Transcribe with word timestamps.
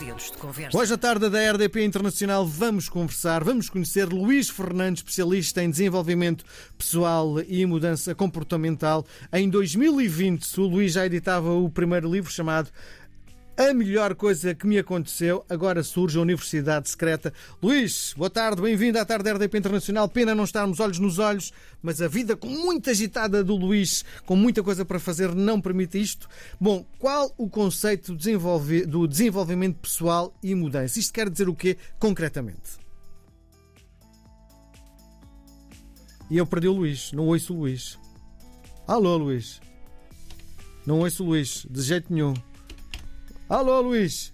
dedos 0.00 0.30
de 0.30 0.38
conversa. 0.38 0.76
Hoje 0.76 0.94
à 0.94 0.96
tarde 0.96 1.28
da 1.28 1.52
RDP 1.52 1.84
Internacional 1.84 2.46
vamos 2.46 2.88
conversar, 2.88 3.44
vamos 3.44 3.68
conhecer 3.68 4.08
Luís 4.08 4.48
Fernandes, 4.48 5.00
especialista 5.00 5.62
em 5.62 5.68
desenvolvimento 5.68 6.42
pessoal 6.76 7.38
e 7.42 7.66
mudança 7.66 8.14
comportamental. 8.14 9.04
Em 9.30 9.48
2020, 9.50 10.58
o 10.58 10.66
Luís 10.66 10.94
já 10.94 11.04
editava 11.04 11.52
o 11.52 11.68
primeiro 11.68 12.10
livro 12.10 12.32
chamado 12.32 12.70
a 13.68 13.74
melhor 13.74 14.14
coisa 14.14 14.54
que 14.54 14.66
me 14.66 14.78
aconteceu, 14.78 15.44
agora 15.46 15.82
surge 15.82 16.16
a 16.16 16.22
Universidade 16.22 16.88
Secreta. 16.88 17.30
Luís, 17.62 18.14
boa 18.16 18.30
tarde, 18.30 18.62
bem-vindo 18.62 18.98
à 18.98 19.04
tarde 19.04 19.24
da 19.24 19.32
RDP 19.34 19.58
Internacional. 19.58 20.08
Pena 20.08 20.34
não 20.34 20.44
estarmos 20.44 20.80
olhos 20.80 20.98
nos 20.98 21.18
olhos, 21.18 21.52
mas 21.82 22.00
a 22.00 22.08
vida 22.08 22.34
com 22.34 22.48
muita 22.48 22.90
agitada 22.90 23.44
do 23.44 23.54
Luís, 23.54 24.02
com 24.24 24.34
muita 24.34 24.62
coisa 24.62 24.82
para 24.82 24.98
fazer, 24.98 25.34
não 25.34 25.60
permite 25.60 26.00
isto. 26.00 26.26
Bom, 26.58 26.86
qual 26.98 27.34
o 27.36 27.50
conceito 27.50 28.14
do 28.14 29.06
desenvolvimento 29.06 29.76
pessoal 29.76 30.34
e 30.42 30.54
mudança? 30.54 30.98
Isto 30.98 31.12
quer 31.12 31.28
dizer 31.28 31.46
o 31.46 31.54
quê 31.54 31.76
concretamente? 31.98 32.80
E 36.30 36.38
eu 36.38 36.46
perdi 36.46 36.66
o 36.66 36.72
Luís, 36.72 37.12
não 37.12 37.26
ouço 37.26 37.52
o 37.52 37.58
Luís. 37.58 37.98
Alô, 38.88 39.18
Luís. 39.18 39.60
Não 40.86 41.00
ouço 41.00 41.22
o 41.24 41.26
Luís, 41.26 41.66
de 41.68 41.82
jeito 41.82 42.10
nenhum. 42.10 42.32
Alô, 43.50 43.80
Luís! 43.80 44.32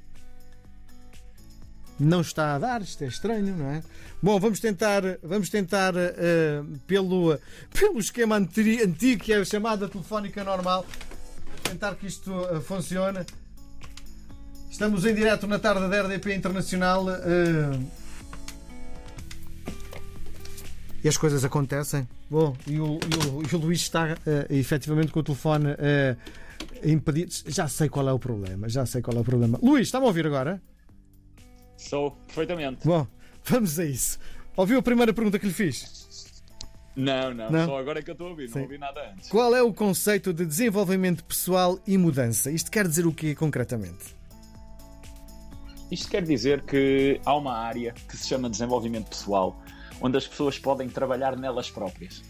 Não 1.98 2.20
está 2.20 2.54
a 2.54 2.58
dar, 2.58 2.82
isto 2.82 3.02
é 3.02 3.06
estranho, 3.06 3.56
não 3.56 3.70
é? 3.70 3.82
Bom, 4.22 4.38
vamos 4.38 4.60
tentar, 4.60 5.02
vamos 5.22 5.48
tentar 5.48 5.94
uh, 5.94 6.78
pelo, 6.86 7.40
pelo 7.72 7.98
esquema 7.98 8.36
antigo, 8.36 9.24
que 9.24 9.32
é 9.32 9.36
a 9.36 9.44
chamada 9.46 9.88
telefónica 9.88 10.44
normal, 10.44 10.84
tentar 11.62 11.94
que 11.94 12.06
isto 12.06 12.30
uh, 12.30 12.60
funcione. 12.60 13.20
Estamos 14.70 15.06
em 15.06 15.14
direto 15.14 15.46
na 15.46 15.58
tarde 15.58 15.88
da 15.88 16.02
RDP 16.02 16.34
Internacional. 16.34 17.06
Uh, 17.06 17.90
e 21.02 21.08
as 21.08 21.16
coisas 21.16 21.42
acontecem. 21.42 22.06
Bom, 22.28 22.54
e 22.66 22.78
o, 22.78 23.00
e 23.00 23.28
o, 23.28 23.42
e 23.50 23.54
o 23.54 23.58
Luís 23.58 23.80
está 23.80 24.12
uh, 24.12 24.52
efetivamente 24.52 25.10
com 25.10 25.20
o 25.20 25.22
telefone 25.22 25.70
uh, 25.70 26.16
impedido. 26.84 27.32
Já 27.46 27.68
sei 27.68 27.88
qual 27.88 28.08
é 28.08 28.12
o 28.12 28.18
problema, 28.18 28.68
já 28.68 28.84
sei 28.86 29.02
qual 29.02 29.16
é 29.16 29.20
o 29.20 29.24
problema. 29.24 29.58
Luís, 29.62 29.88
está-me 29.88 30.04
a 30.04 30.08
ouvir 30.08 30.26
agora? 30.26 30.60
Sou, 31.76 32.12
perfeitamente. 32.26 32.86
Bom, 32.86 33.06
vamos 33.44 33.78
a 33.78 33.84
isso. 33.84 34.18
Ouviu 34.56 34.78
a 34.78 34.82
primeira 34.82 35.12
pergunta 35.12 35.38
que 35.38 35.46
lhe 35.46 35.52
fiz? 35.52 36.06
Não, 36.96 37.34
não, 37.34 37.50
não? 37.50 37.66
só 37.66 37.78
agora 37.78 37.98
é 37.98 38.02
que 38.02 38.08
eu 38.08 38.12
estou 38.14 38.28
a 38.28 38.30
ouvir, 38.30 38.48
Sim. 38.48 38.54
não 38.54 38.62
ouvi 38.62 38.78
nada 38.78 39.12
antes. 39.12 39.28
Qual 39.28 39.54
é 39.54 39.62
o 39.62 39.72
conceito 39.72 40.32
de 40.32 40.46
desenvolvimento 40.46 41.22
pessoal 41.24 41.78
e 41.86 41.98
mudança? 41.98 42.50
Isto 42.50 42.70
quer 42.70 42.88
dizer 42.88 43.06
o 43.06 43.12
quê 43.12 43.34
concretamente? 43.34 44.16
Isto 45.90 46.08
quer 46.08 46.24
dizer 46.24 46.62
que 46.62 47.20
há 47.24 47.36
uma 47.36 47.52
área 47.52 47.92
que 47.92 48.16
se 48.16 48.26
chama 48.26 48.48
desenvolvimento 48.48 49.08
pessoal, 49.08 49.60
onde 50.00 50.16
as 50.16 50.26
pessoas 50.26 50.58
podem 50.58 50.88
trabalhar 50.88 51.36
nelas 51.36 51.70
próprias. 51.70 52.22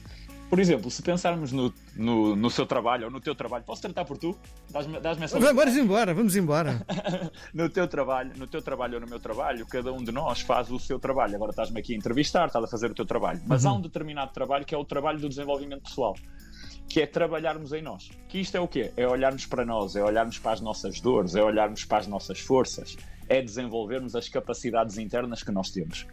Por 0.48 0.60
exemplo, 0.60 0.90
se 0.90 1.02
pensarmos 1.02 1.50
no, 1.50 1.74
no, 1.96 2.36
no, 2.36 2.50
seu 2.50 2.64
trabalho 2.64 3.06
ou 3.06 3.10
no 3.10 3.20
teu 3.20 3.34
trabalho, 3.34 3.64
posso 3.64 3.82
tratar 3.82 4.04
por 4.04 4.16
tu? 4.16 4.36
Dás-me 4.70 5.00
dás 5.00 5.20
essa 5.20 5.40
Vamos 5.40 5.76
embora, 5.76 6.14
vamos 6.14 6.36
embora. 6.36 6.86
no 7.52 7.68
teu 7.68 7.88
trabalho, 7.88 8.32
no 8.36 8.46
teu 8.46 8.62
trabalho 8.62 8.94
ou 8.94 9.00
no 9.00 9.08
meu 9.08 9.18
trabalho, 9.18 9.66
cada 9.66 9.92
um 9.92 10.02
de 10.02 10.12
nós 10.12 10.42
faz 10.42 10.70
o 10.70 10.78
seu 10.78 11.00
trabalho. 11.00 11.34
Agora 11.34 11.50
estás-me 11.50 11.80
aqui 11.80 11.94
a 11.94 11.96
entrevistar, 11.96 12.46
estás 12.46 12.64
a 12.64 12.68
fazer 12.68 12.90
o 12.90 12.94
teu 12.94 13.04
trabalho. 13.04 13.40
Mas 13.44 13.64
uhum. 13.64 13.70
há 13.70 13.74
um 13.74 13.80
determinado 13.80 14.32
trabalho 14.32 14.64
que 14.64 14.74
é 14.74 14.78
o 14.78 14.84
trabalho 14.84 15.18
do 15.18 15.28
desenvolvimento 15.28 15.82
pessoal 15.82 16.14
que 16.88 17.00
é 17.00 17.06
trabalharmos 17.06 17.72
em 17.72 17.82
nós. 17.82 18.10
Que 18.28 18.38
isto 18.38 18.56
é 18.56 18.60
o 18.60 18.68
quê? 18.68 18.92
É 18.96 19.06
olharmos 19.06 19.44
para 19.44 19.64
nós, 19.64 19.96
é 19.96 20.04
olharmos 20.04 20.38
para 20.38 20.52
as 20.52 20.60
nossas 20.60 21.00
dores, 21.00 21.34
é 21.34 21.42
olharmos 21.42 21.84
para 21.84 21.98
as 21.98 22.06
nossas 22.06 22.38
forças, 22.40 22.96
é 23.28 23.42
desenvolvermos 23.42 24.14
as 24.14 24.28
capacidades 24.28 24.98
internas 24.98 25.42
que 25.42 25.50
nós 25.50 25.70
temos. 25.70 26.06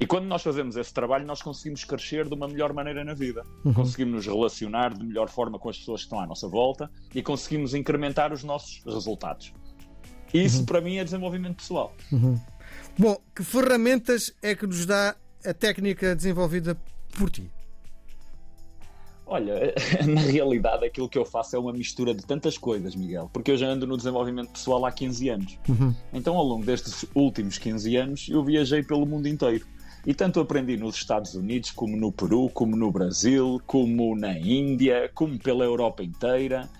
E 0.00 0.06
quando 0.06 0.26
nós 0.26 0.42
fazemos 0.42 0.76
esse 0.76 0.92
trabalho, 0.92 1.26
nós 1.26 1.42
conseguimos 1.42 1.84
crescer 1.84 2.28
de 2.28 2.34
uma 2.34 2.48
melhor 2.48 2.72
maneira 2.72 3.04
na 3.04 3.14
vida. 3.14 3.42
Uhum. 3.64 3.72
Conseguimos 3.72 4.14
nos 4.14 4.26
relacionar 4.26 4.94
de 4.94 5.04
melhor 5.04 5.28
forma 5.28 5.58
com 5.58 5.68
as 5.68 5.78
pessoas 5.78 6.00
que 6.00 6.06
estão 6.06 6.20
à 6.20 6.26
nossa 6.26 6.48
volta 6.48 6.90
e 7.14 7.22
conseguimos 7.22 7.74
incrementar 7.74 8.32
os 8.32 8.42
nossos 8.42 8.82
resultados. 8.84 9.52
Isso, 10.32 10.60
uhum. 10.60 10.66
para 10.66 10.80
mim, 10.80 10.96
é 10.96 11.04
desenvolvimento 11.04 11.56
pessoal. 11.56 11.94
Uhum. 12.10 12.38
Bom, 12.98 13.16
que 13.34 13.44
ferramentas 13.44 14.32
é 14.42 14.54
que 14.54 14.66
nos 14.66 14.84
dá 14.86 15.14
a 15.44 15.54
técnica 15.54 16.14
desenvolvida 16.16 16.76
por 17.16 17.30
ti? 17.30 17.50
Olha, 19.26 19.74
na 20.06 20.20
realidade 20.20 20.84
aquilo 20.84 21.08
que 21.08 21.18
eu 21.18 21.24
faço 21.24 21.56
é 21.56 21.58
uma 21.58 21.72
mistura 21.72 22.14
de 22.14 22.24
tantas 22.24 22.56
coisas, 22.56 22.94
Miguel, 22.94 23.28
porque 23.32 23.50
eu 23.50 23.56
já 23.56 23.66
ando 23.66 23.86
no 23.86 23.96
desenvolvimento 23.96 24.52
pessoal 24.52 24.86
há 24.86 24.92
15 24.92 25.28
anos. 25.28 25.58
Uhum. 25.68 25.92
Então, 26.12 26.36
ao 26.36 26.44
longo 26.44 26.64
destes 26.64 27.04
últimos 27.14 27.58
15 27.58 27.96
anos, 27.96 28.28
eu 28.30 28.44
viajei 28.44 28.82
pelo 28.84 29.04
mundo 29.04 29.26
inteiro. 29.26 29.66
E 30.06 30.14
tanto 30.14 30.38
aprendi 30.38 30.76
nos 30.76 30.94
Estados 30.94 31.34
Unidos, 31.34 31.72
como 31.72 31.96
no 31.96 32.12
Peru, 32.12 32.48
como 32.50 32.76
no 32.76 32.92
Brasil, 32.92 33.60
como 33.66 34.16
na 34.16 34.38
Índia, 34.38 35.10
como 35.12 35.36
pela 35.36 35.64
Europa 35.64 36.04
inteira, 36.04 36.70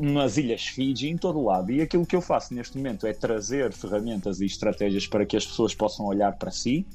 nas 0.00 0.36
Ilhas 0.36 0.64
Fiji, 0.68 1.08
em 1.08 1.16
todo 1.16 1.42
lado. 1.42 1.72
E 1.72 1.82
aquilo 1.82 2.06
que 2.06 2.14
eu 2.14 2.20
faço 2.20 2.54
neste 2.54 2.76
momento 2.76 3.08
é 3.08 3.12
trazer 3.12 3.72
ferramentas 3.72 4.40
e 4.40 4.46
estratégias 4.46 5.08
para 5.08 5.26
que 5.26 5.36
as 5.36 5.44
pessoas 5.44 5.74
possam 5.74 6.06
olhar 6.06 6.38
para 6.38 6.52
si, 6.52 6.86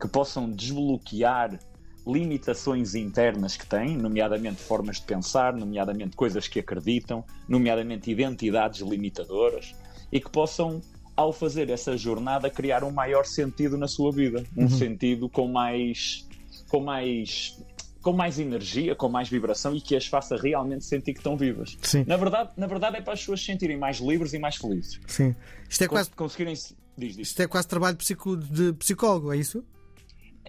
que 0.00 0.06
possam 0.06 0.48
desbloquear 0.48 1.58
limitações 2.06 2.94
internas 2.94 3.56
que 3.56 3.66
têm, 3.66 3.96
nomeadamente 3.96 4.62
formas 4.62 4.96
de 4.96 5.02
pensar, 5.02 5.54
nomeadamente 5.54 6.16
coisas 6.16 6.48
que 6.48 6.60
acreditam, 6.60 7.24
nomeadamente 7.48 8.10
identidades 8.10 8.80
limitadoras, 8.80 9.74
e 10.10 10.20
que 10.20 10.30
possam, 10.30 10.80
ao 11.14 11.32
fazer 11.32 11.68
essa 11.70 11.96
jornada, 11.96 12.48
criar 12.48 12.82
um 12.82 12.90
maior 12.90 13.26
sentido 13.26 13.76
na 13.76 13.86
sua 13.86 14.10
vida, 14.10 14.44
um 14.56 14.62
uhum. 14.62 14.68
sentido 14.68 15.28
com 15.28 15.48
mais, 15.48 16.26
com 16.68 16.80
mais 16.80 17.58
com 18.00 18.12
mais 18.12 18.38
energia, 18.38 18.94
com 18.94 19.08
mais 19.08 19.28
vibração 19.28 19.74
e 19.74 19.80
que 19.80 19.94
as 19.96 20.06
faça 20.06 20.36
realmente 20.36 20.84
sentir 20.84 21.12
que 21.12 21.18
estão 21.18 21.36
vivas. 21.36 21.76
Sim. 21.82 22.04
Na 22.06 22.16
verdade, 22.16 22.50
na 22.56 22.66
verdade 22.66 22.96
é 22.96 23.00
para 23.02 23.12
as 23.12 23.20
pessoas 23.20 23.40
se 23.40 23.46
sentirem 23.46 23.76
mais 23.76 23.98
livres 23.98 24.32
e 24.32 24.38
mais 24.38 24.56
felizes. 24.56 25.00
Sim. 25.06 25.34
Isto 25.68 25.84
é 25.84 25.88
quase 25.88 26.10
conseguirem 26.12 26.54
diz, 26.54 27.16
diz. 27.16 27.28
Isto 27.28 27.42
é 27.42 27.46
quase 27.46 27.68
trabalho 27.68 27.96
de 27.96 28.72
psicólogo, 28.74 29.32
é 29.32 29.36
isso? 29.36 29.64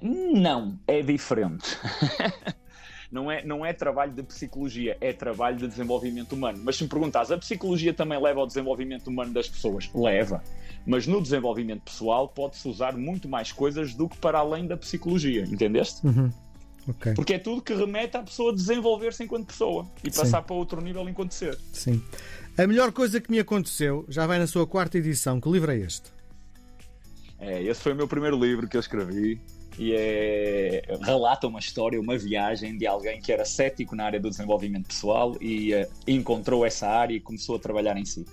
Não, 0.02 0.80
é 0.88 1.02
diferente. 1.02 1.78
não, 3.12 3.32
é, 3.32 3.44
não 3.44 3.66
é 3.66 3.74
trabalho 3.74 4.12
de 4.12 4.24
psicologia, 4.24 4.98
é 5.02 5.12
trabalho 5.12 5.58
de 5.58 5.68
desenvolvimento 5.68 6.34
humano. 6.34 6.60
Mas 6.64 6.78
se 6.78 6.84
me 6.84 6.90
perguntas, 6.90 7.32
a 7.32 7.38
psicologia 7.38 7.94
também 7.94 8.22
leva 8.22 8.40
ao 8.40 8.48
desenvolvimento 8.48 9.08
humano 9.08 9.34
das 9.34 9.50
pessoas? 9.50 9.90
Leva. 9.94 10.44
Mas 10.86 11.06
no 11.08 11.22
desenvolvimento 11.22 11.82
pessoal 11.84 12.28
pode-se 12.28 12.68
usar 12.68 12.96
muito 12.96 13.28
mais 13.28 13.52
coisas 13.52 13.94
do 13.94 14.08
que 14.08 14.18
para 14.18 14.40
além 14.40 14.68
da 14.68 14.78
psicologia, 14.78 15.44
entendeste? 15.44 16.06
Uhum. 16.06 16.31
Okay. 16.88 17.14
Porque 17.14 17.34
é 17.34 17.40
tudo 17.40 17.62
que 17.62 17.74
remete 17.74 18.18
à 18.18 18.24
pessoa 18.24 18.54
desenvolver-se 18.54 19.24
enquanto 19.24 19.48
pessoa 19.48 19.86
e 20.04 20.12
Sim. 20.12 20.22
passar 20.22 20.42
para 20.42 20.56
outro 20.56 20.81
nível 20.81 21.08
enquanto 21.08 21.34
ser. 21.34 21.58
Sim. 21.72 22.02
A 22.58 22.66
melhor 22.66 22.92
coisa 22.92 23.22
que 23.22 23.30
me 23.30 23.40
aconteceu 23.40 24.06
já 24.10 24.26
vai 24.26 24.40
na 24.40 24.48
sua 24.48 24.66
quarta 24.66 24.98
edição. 24.98 25.40
Que 25.40 25.50
livro 25.50 25.72
é 25.72 25.78
este? 25.78 26.12
É, 27.38 27.62
esse 27.64 27.80
foi 27.81 27.94
o 27.94 27.96
meu 27.96 28.08
primeiro 28.08 28.38
livro 28.38 28.68
que 28.68 28.76
eu 28.76 28.81
escrevi 28.81 29.40
e 29.79 29.94
é, 29.95 30.84
relata 31.01 31.47
uma 31.47 31.59
história, 31.59 31.97
uma 32.00 32.17
viagem 32.17 32.78
de 32.78 32.85
alguém 32.85 33.22
que 33.22 33.31
era 33.31 33.45
cético 33.45 33.95
na 33.95 34.03
área 34.03 34.19
do 34.19 34.29
desenvolvimento 34.29 34.88
pessoal 34.88 35.38
e 35.40 35.73
uh, 35.73 35.88
encontrou 36.06 36.66
essa 36.66 36.85
área 36.85 37.16
e 37.16 37.19
começou 37.22 37.56
a 37.56 37.59
trabalhar 37.59 37.95
em 37.95 38.03
si. 38.03 38.25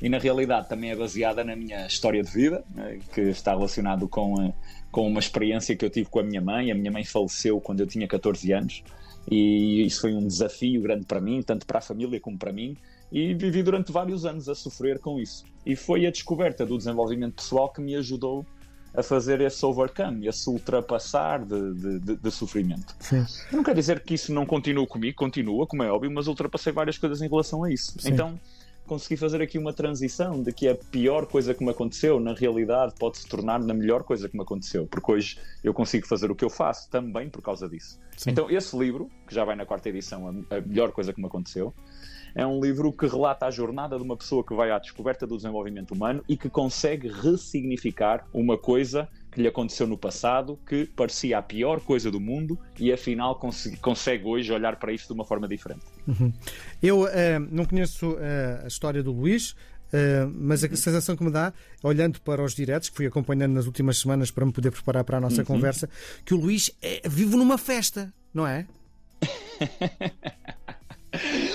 E 0.00 0.08
na 0.08 0.18
realidade 0.18 0.68
também 0.68 0.92
é 0.92 0.96
baseada 0.96 1.42
na 1.42 1.56
minha 1.56 1.84
história 1.84 2.22
de 2.22 2.30
vida, 2.30 2.64
uh, 2.76 3.12
que 3.12 3.22
está 3.22 3.50
relacionado 3.50 4.06
com, 4.06 4.34
uh, 4.34 4.54
com 4.92 5.08
uma 5.08 5.18
experiência 5.18 5.74
que 5.74 5.84
eu 5.84 5.90
tive 5.90 6.08
com 6.08 6.20
a 6.20 6.22
minha 6.22 6.40
mãe. 6.40 6.70
A 6.70 6.76
minha 6.76 6.92
mãe 6.92 7.04
faleceu 7.04 7.60
quando 7.60 7.80
eu 7.80 7.88
tinha 7.88 8.06
14 8.06 8.52
anos 8.52 8.84
e 9.28 9.84
isso 9.84 10.02
foi 10.02 10.14
um 10.14 10.26
desafio 10.26 10.80
grande 10.82 11.06
para 11.06 11.20
mim, 11.20 11.42
tanto 11.42 11.66
para 11.66 11.78
a 11.78 11.82
família 11.82 12.20
como 12.20 12.38
para 12.38 12.52
mim. 12.52 12.76
E 13.10 13.34
vivi 13.34 13.62
durante 13.62 13.92
vários 13.92 14.24
anos 14.24 14.48
a 14.48 14.54
sofrer 14.54 14.98
com 14.98 15.18
isso. 15.18 15.44
E 15.64 15.74
foi 15.74 16.06
a 16.06 16.10
descoberta 16.10 16.66
do 16.66 16.76
desenvolvimento 16.76 17.34
pessoal 17.34 17.72
que 17.72 17.80
me 17.80 17.94
ajudou 17.96 18.44
a 18.96 19.02
fazer 19.02 19.40
esse 19.40 19.64
overcome, 19.66 20.28
esse 20.28 20.48
ultrapassar 20.48 21.44
de, 21.44 21.74
de, 21.74 21.98
de, 21.98 22.16
de 22.16 22.30
sofrimento. 22.30 22.94
Sim. 23.00 23.24
Não 23.52 23.62
quer 23.62 23.74
dizer 23.74 24.00
que 24.00 24.14
isso 24.14 24.32
não 24.32 24.46
continue 24.46 24.86
comigo, 24.86 25.16
continua, 25.16 25.66
como 25.66 25.82
é 25.82 25.90
óbvio, 25.90 26.10
mas 26.10 26.28
ultrapassei 26.28 26.72
várias 26.72 26.96
coisas 26.96 27.20
em 27.20 27.28
relação 27.28 27.64
a 27.64 27.72
isso. 27.72 27.94
Sim. 27.98 28.10
Então 28.10 28.38
consegui 28.86 29.16
fazer 29.16 29.40
aqui 29.40 29.58
uma 29.58 29.72
transição 29.72 30.42
de 30.42 30.52
que 30.52 30.68
a 30.68 30.74
pior 30.74 31.26
coisa 31.26 31.54
que 31.54 31.64
me 31.64 31.70
aconteceu, 31.70 32.20
na 32.20 32.34
realidade, 32.34 32.94
pode 32.98 33.18
se 33.18 33.26
tornar 33.26 33.58
na 33.60 33.72
melhor 33.72 34.02
coisa 34.04 34.28
que 34.28 34.36
me 34.36 34.42
aconteceu, 34.42 34.86
porque 34.86 35.10
hoje 35.10 35.38
eu 35.62 35.72
consigo 35.72 36.06
fazer 36.06 36.30
o 36.30 36.34
que 36.34 36.44
eu 36.44 36.50
faço 36.50 36.90
também 36.90 37.30
por 37.30 37.42
causa 37.42 37.68
disso. 37.68 37.98
Sim. 38.16 38.30
Então, 38.30 38.50
esse 38.50 38.76
livro, 38.76 39.10
que 39.26 39.34
já 39.34 39.44
vai 39.44 39.56
na 39.56 39.64
quarta 39.64 39.88
edição, 39.88 40.28
a, 40.50 40.56
a 40.56 40.60
melhor 40.60 40.92
coisa 40.92 41.12
que 41.12 41.20
me 41.20 41.26
aconteceu, 41.26 41.72
é 42.34 42.46
um 42.46 42.60
livro 42.60 42.92
que 42.92 43.06
relata 43.06 43.46
a 43.46 43.50
jornada 43.50 43.96
de 43.96 44.02
uma 44.02 44.16
pessoa 44.16 44.44
que 44.44 44.54
vai 44.54 44.70
à 44.70 44.78
descoberta 44.78 45.26
do 45.26 45.36
desenvolvimento 45.36 45.92
humano 45.92 46.22
e 46.28 46.36
que 46.36 46.48
consegue 46.48 47.08
ressignificar 47.08 48.26
uma 48.32 48.58
coisa 48.58 49.08
que 49.30 49.40
lhe 49.40 49.48
aconteceu 49.48 49.86
no 49.86 49.98
passado, 49.98 50.58
que 50.66 50.86
parecia 50.86 51.38
a 51.38 51.42
pior 51.42 51.80
coisa 51.80 52.10
do 52.10 52.20
mundo 52.20 52.58
e 52.78 52.92
afinal 52.92 53.36
consegue, 53.36 53.76
consegue 53.78 54.24
hoje 54.24 54.52
olhar 54.52 54.76
para 54.76 54.92
isso 54.92 55.08
de 55.08 55.12
uma 55.12 55.24
forma 55.24 55.48
diferente. 55.48 55.84
Uhum. 56.06 56.32
Eu 56.82 57.02
uh, 57.02 57.08
não 57.50 57.64
conheço 57.64 58.12
uh, 58.12 58.64
a 58.64 58.66
história 58.66 59.02
do 59.02 59.12
Luís, 59.12 59.54
Uh, 59.92 60.26
mas 60.34 60.64
a 60.64 60.68
sensação 60.70 61.14
que 61.14 61.22
me 61.22 61.30
dá, 61.30 61.52
olhando 61.80 62.20
para 62.20 62.42
os 62.42 62.52
diretos, 62.52 62.88
que 62.88 62.96
fui 62.96 63.06
acompanhando 63.06 63.52
nas 63.52 63.66
últimas 63.66 63.96
semanas 63.96 64.28
para 64.28 64.44
me 64.44 64.52
poder 64.52 64.72
preparar 64.72 65.04
para 65.04 65.18
a 65.18 65.20
nossa 65.20 65.42
uhum. 65.42 65.44
conversa, 65.44 65.88
que 66.24 66.34
o 66.34 66.36
Luís 66.36 66.72
é, 66.82 67.08
vive 67.08 67.36
numa 67.36 67.56
festa, 67.56 68.12
não 68.32 68.44
é? 68.44 68.66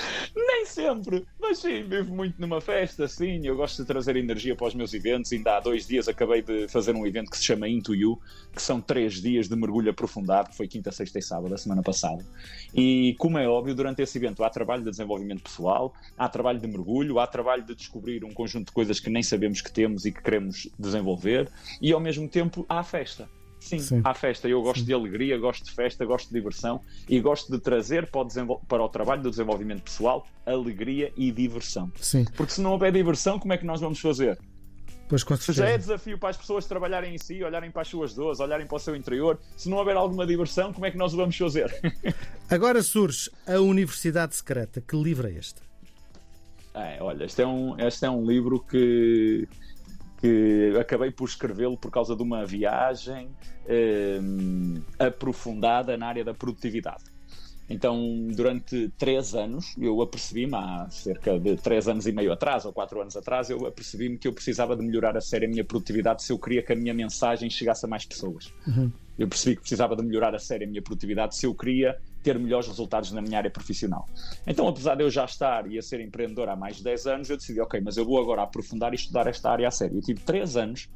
Sempre, 0.70 1.26
mas 1.40 1.58
sim, 1.58 1.82
vivo 1.82 2.14
muito 2.14 2.40
numa 2.40 2.60
festa, 2.60 3.08
sim. 3.08 3.44
Eu 3.44 3.56
gosto 3.56 3.82
de 3.82 3.88
trazer 3.88 4.14
energia 4.14 4.54
para 4.54 4.68
os 4.68 4.74
meus 4.74 4.94
eventos. 4.94 5.32
Ainda 5.32 5.56
há 5.56 5.60
dois 5.60 5.84
dias 5.84 6.06
acabei 6.06 6.42
de 6.42 6.68
fazer 6.68 6.94
um 6.94 7.04
evento 7.04 7.28
que 7.28 7.36
se 7.36 7.44
chama 7.44 7.68
Into 7.68 7.92
You, 7.92 8.20
que 8.54 8.62
são 8.62 8.80
três 8.80 9.14
dias 9.14 9.48
de 9.48 9.56
mergulho 9.56 9.90
aprofundado, 9.90 10.54
foi 10.54 10.68
quinta, 10.68 10.92
sexta 10.92 11.18
e 11.18 11.22
sábado, 11.22 11.50
da 11.50 11.58
semana 11.58 11.82
passada. 11.82 12.24
E, 12.72 13.16
como 13.18 13.36
é 13.36 13.48
óbvio, 13.48 13.74
durante 13.74 14.00
esse 14.00 14.16
evento 14.16 14.44
há 14.44 14.48
trabalho 14.48 14.84
de 14.84 14.90
desenvolvimento 14.90 15.42
pessoal, 15.42 15.92
há 16.16 16.28
trabalho 16.28 16.60
de 16.60 16.68
mergulho, 16.68 17.18
há 17.18 17.26
trabalho 17.26 17.64
de 17.64 17.74
descobrir 17.74 18.24
um 18.24 18.32
conjunto 18.32 18.66
de 18.66 18.72
coisas 18.72 19.00
que 19.00 19.10
nem 19.10 19.24
sabemos 19.24 19.60
que 19.60 19.72
temos 19.72 20.04
e 20.04 20.12
que 20.12 20.22
queremos 20.22 20.68
desenvolver, 20.78 21.50
e 21.82 21.92
ao 21.92 21.98
mesmo 21.98 22.28
tempo 22.28 22.64
há 22.68 22.84
festa. 22.84 23.28
Sim, 23.60 23.78
Sim, 23.78 24.00
à 24.02 24.14
festa. 24.14 24.48
Eu 24.48 24.62
gosto 24.62 24.80
Sim. 24.80 24.86
de 24.86 24.94
alegria, 24.94 25.38
gosto 25.38 25.64
de 25.64 25.70
festa, 25.70 26.04
gosto 26.04 26.28
de 26.28 26.34
diversão 26.34 26.80
e 27.08 27.20
gosto 27.20 27.52
de 27.52 27.58
trazer 27.60 28.10
para 28.10 28.22
o, 28.22 28.58
para 28.66 28.82
o 28.82 28.88
trabalho 28.88 29.22
do 29.22 29.30
desenvolvimento 29.30 29.82
pessoal 29.82 30.26
alegria 30.46 31.12
e 31.16 31.30
diversão. 31.30 31.92
Sim. 31.96 32.24
Porque 32.36 32.54
se 32.54 32.60
não 32.60 32.72
houver 32.72 32.90
diversão, 32.90 33.38
como 33.38 33.52
é 33.52 33.58
que 33.58 33.66
nós 33.66 33.80
vamos 33.80 34.00
fazer? 34.00 34.38
Pois, 35.10 35.24
se 35.40 35.52
já 35.52 35.68
é 35.68 35.76
desafio 35.76 36.16
para 36.16 36.28
as 36.28 36.36
pessoas 36.36 36.66
trabalharem 36.66 37.14
em 37.16 37.18
si, 37.18 37.42
olharem 37.42 37.68
para 37.68 37.82
as 37.82 37.88
suas 37.88 38.14
dores, 38.14 38.38
olharem 38.38 38.64
para 38.64 38.76
o 38.76 38.78
seu 38.78 38.94
interior, 38.94 39.40
se 39.56 39.68
não 39.68 39.76
houver 39.76 39.96
alguma 39.96 40.24
diversão, 40.24 40.72
como 40.72 40.86
é 40.86 40.90
que 40.90 40.96
nós 40.96 41.12
o 41.12 41.16
vamos 41.16 41.36
fazer? 41.36 41.68
Agora 42.48 42.80
surge 42.80 43.28
a 43.44 43.58
Universidade 43.58 44.36
Secreta. 44.36 44.80
Que 44.80 44.96
livro 44.96 45.26
é 45.26 45.32
este? 45.32 45.60
É, 46.74 46.98
olha, 47.00 47.24
este 47.24 47.42
é 47.42 47.46
um, 47.46 47.76
este 47.80 48.04
é 48.06 48.10
um 48.10 48.24
livro 48.24 48.60
que 48.60 49.48
que 50.20 50.74
acabei 50.78 51.10
por 51.10 51.28
escrevê-lo 51.28 51.76
por 51.76 51.90
causa 51.90 52.14
de 52.14 52.22
uma 52.22 52.44
viagem 52.44 53.30
eh, 53.66 54.20
aprofundada 54.98 55.96
na 55.96 56.06
área 56.06 56.24
da 56.24 56.34
produtividade. 56.34 57.04
Então, 57.70 58.26
durante 58.34 58.88
três 58.98 59.32
anos, 59.32 59.76
eu 59.78 60.02
apercebi-me, 60.02 60.56
há 60.56 60.88
cerca 60.90 61.38
de 61.38 61.56
três 61.56 61.86
anos 61.86 62.04
e 62.04 62.10
meio 62.10 62.32
atrás, 62.32 62.64
ou 62.64 62.72
quatro 62.72 63.00
anos 63.00 63.16
atrás, 63.16 63.48
eu 63.48 63.64
apercebi-me 63.64 64.18
que 64.18 64.26
eu 64.26 64.32
precisava 64.32 64.76
de 64.76 64.84
melhorar 64.84 65.16
a 65.16 65.20
sério 65.20 65.46
a 65.46 65.50
minha 65.50 65.64
produtividade 65.64 66.24
se 66.24 66.32
eu 66.32 66.38
queria 66.38 66.64
que 66.64 66.72
a 66.72 66.76
minha 66.76 66.92
mensagem 66.92 67.48
chegasse 67.48 67.86
a 67.86 67.88
mais 67.88 68.04
pessoas. 68.04 68.52
Uhum. 68.66 68.90
Eu 69.16 69.28
percebi 69.28 69.54
que 69.54 69.60
precisava 69.60 69.94
de 69.94 70.02
melhorar 70.02 70.34
a 70.34 70.38
sério 70.40 70.66
a 70.66 70.68
minha 70.70 70.82
produtividade 70.82 71.36
se 71.36 71.46
eu 71.46 71.54
queria 71.54 71.96
ter 72.22 72.38
melhores 72.38 72.68
resultados 72.68 73.12
na 73.12 73.20
minha 73.20 73.38
área 73.38 73.50
profissional. 73.50 74.06
Então, 74.46 74.68
apesar 74.68 74.94
de 74.94 75.02
eu 75.02 75.10
já 75.10 75.24
estar 75.24 75.70
e 75.70 75.78
a 75.78 75.82
ser 75.82 76.00
empreendedor 76.00 76.48
há 76.48 76.56
mais 76.56 76.76
de 76.76 76.84
10 76.84 77.06
anos, 77.06 77.30
eu 77.30 77.36
decidi, 77.36 77.60
ok, 77.60 77.80
mas 77.80 77.96
eu 77.96 78.04
vou 78.04 78.20
agora 78.20 78.42
aprofundar 78.42 78.92
e 78.92 78.96
estudar 78.96 79.26
esta 79.26 79.50
área 79.50 79.68
a 79.68 79.70
sério. 79.70 79.96
Eu 79.96 80.02
tive 80.02 80.20
3 80.20 80.56
anos 80.56 80.88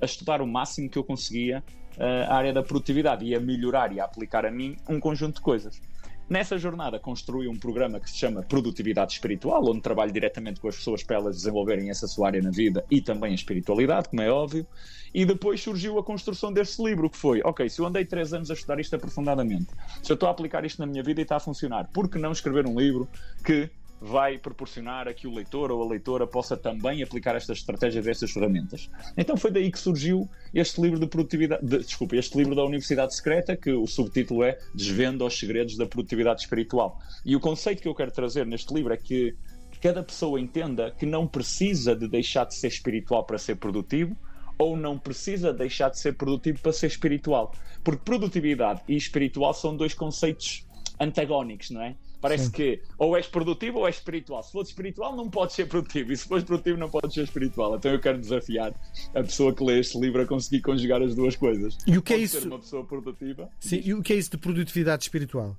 a 0.00 0.04
estudar 0.04 0.40
o 0.40 0.46
máximo 0.46 0.88
que 0.88 0.98
eu 0.98 1.04
conseguia 1.04 1.62
uh, 1.96 2.30
a 2.30 2.34
área 2.34 2.52
da 2.52 2.62
produtividade 2.62 3.24
e 3.24 3.34
a 3.34 3.40
melhorar 3.40 3.92
e 3.92 4.00
a 4.00 4.04
aplicar 4.04 4.46
a 4.46 4.50
mim 4.50 4.76
um 4.88 5.00
conjunto 5.00 5.36
de 5.36 5.40
coisas. 5.40 5.80
Nessa 6.28 6.58
jornada 6.58 6.98
construí 6.98 7.48
um 7.48 7.58
programa 7.58 7.98
que 7.98 8.10
se 8.10 8.18
chama 8.18 8.42
Produtividade 8.42 9.14
Espiritual, 9.14 9.64
onde 9.66 9.80
trabalho 9.80 10.12
diretamente 10.12 10.60
com 10.60 10.68
as 10.68 10.76
pessoas 10.76 11.02
para 11.02 11.16
elas 11.16 11.36
desenvolverem 11.36 11.88
essa 11.88 12.06
sua 12.06 12.26
área 12.26 12.42
na 12.42 12.50
vida 12.50 12.84
e 12.90 13.00
também 13.00 13.32
a 13.32 13.34
espiritualidade, 13.34 14.10
como 14.10 14.20
é 14.20 14.30
óbvio. 14.30 14.66
E 15.14 15.24
depois 15.24 15.62
surgiu 15.62 15.98
a 15.98 16.04
construção 16.04 16.52
deste 16.52 16.82
livro, 16.84 17.08
que 17.08 17.16
foi, 17.16 17.40
ok, 17.42 17.66
se 17.70 17.80
eu 17.80 17.86
andei 17.86 18.04
três 18.04 18.34
anos 18.34 18.50
a 18.50 18.54
estudar 18.54 18.78
isto 18.78 18.94
aprofundadamente, 18.94 19.68
se 20.02 20.12
eu 20.12 20.14
estou 20.14 20.28
a 20.28 20.32
aplicar 20.32 20.66
isto 20.66 20.78
na 20.80 20.86
minha 20.86 21.02
vida 21.02 21.18
e 21.18 21.22
está 21.22 21.36
a 21.36 21.40
funcionar, 21.40 21.88
por 21.94 22.10
que 22.10 22.18
não 22.18 22.30
escrever 22.30 22.66
um 22.66 22.78
livro 22.78 23.08
que 23.42 23.70
vai 24.00 24.38
proporcionar 24.38 25.08
a 25.08 25.14
que 25.14 25.26
o 25.26 25.34
leitor 25.34 25.70
ou 25.70 25.82
a 25.82 25.88
leitora 25.88 26.26
possa 26.26 26.56
também 26.56 27.02
aplicar 27.02 27.34
estas 27.34 27.58
estratégias, 27.58 28.06
estas 28.06 28.30
ferramentas. 28.30 28.90
Então 29.16 29.36
foi 29.36 29.50
daí 29.50 29.70
que 29.70 29.78
surgiu 29.78 30.28
este 30.54 30.80
livro 30.80 31.00
de 31.00 31.06
produtividade, 31.06 31.66
de, 31.66 31.78
desculpa, 31.78 32.16
este 32.16 32.36
livro 32.38 32.54
da 32.54 32.64
Universidade 32.64 33.14
Secreta, 33.14 33.56
que 33.56 33.70
o 33.70 33.86
subtítulo 33.86 34.44
é 34.44 34.58
Desvenda 34.74 35.24
os 35.24 35.38
segredos 35.38 35.76
da 35.76 35.86
produtividade 35.86 36.42
espiritual. 36.42 36.98
E 37.24 37.34
o 37.34 37.40
conceito 37.40 37.82
que 37.82 37.88
eu 37.88 37.94
quero 37.94 38.10
trazer 38.10 38.46
neste 38.46 38.72
livro 38.72 38.92
é 38.92 38.96
que 38.96 39.34
cada 39.80 40.02
pessoa 40.02 40.40
entenda 40.40 40.90
que 40.90 41.06
não 41.06 41.26
precisa 41.26 41.94
de 41.94 42.08
deixar 42.08 42.44
de 42.44 42.54
ser 42.54 42.68
espiritual 42.68 43.24
para 43.24 43.38
ser 43.38 43.56
produtivo, 43.56 44.16
ou 44.58 44.76
não 44.76 44.98
precisa 44.98 45.52
deixar 45.52 45.88
de 45.88 46.00
ser 46.00 46.14
produtivo 46.14 46.60
para 46.60 46.72
ser 46.72 46.88
espiritual. 46.88 47.52
Porque 47.84 48.02
produtividade 48.04 48.82
e 48.88 48.96
espiritual 48.96 49.54
são 49.54 49.76
dois 49.76 49.94
conceitos 49.94 50.66
antagónicos, 50.98 51.70
não 51.70 51.82
é? 51.82 51.94
Parece 52.20 52.46
Sim. 52.46 52.50
que 52.50 52.82
ou 52.98 53.16
és 53.16 53.26
produtivo 53.26 53.78
ou 53.78 53.86
és 53.86 53.96
espiritual. 53.96 54.42
Se 54.42 54.52
fores 54.52 54.68
espiritual, 54.68 55.16
não 55.16 55.30
podes 55.30 55.54
ser 55.54 55.66
produtivo. 55.66 56.12
E 56.12 56.16
se 56.16 56.26
fores 56.26 56.44
produtivo, 56.44 56.78
não 56.78 56.90
podes 56.90 57.14
ser 57.14 57.22
espiritual. 57.22 57.76
Então 57.76 57.92
eu 57.92 58.00
quero 58.00 58.18
desafiar 58.18 58.74
a 59.14 59.22
pessoa 59.22 59.54
que 59.54 59.62
lê 59.64 59.78
este 59.78 59.98
livro 59.98 60.22
a 60.22 60.26
conseguir 60.26 60.62
conjugar 60.62 61.02
as 61.02 61.14
duas 61.14 61.36
coisas. 61.36 61.78
E 61.86 61.96
o 61.96 62.02
que 62.02 62.12
é 62.12 62.16
Pode 62.16 62.22
é 62.22 62.24
isso? 62.24 62.40
Ser 62.40 62.48
uma 62.48 62.58
pessoa 62.58 62.84
produtiva. 62.84 63.48
Sim, 63.60 63.80
e 63.84 63.94
o 63.94 64.02
que 64.02 64.12
é 64.12 64.16
isso 64.16 64.30
de 64.30 64.38
produtividade 64.38 65.04
espiritual? 65.04 65.56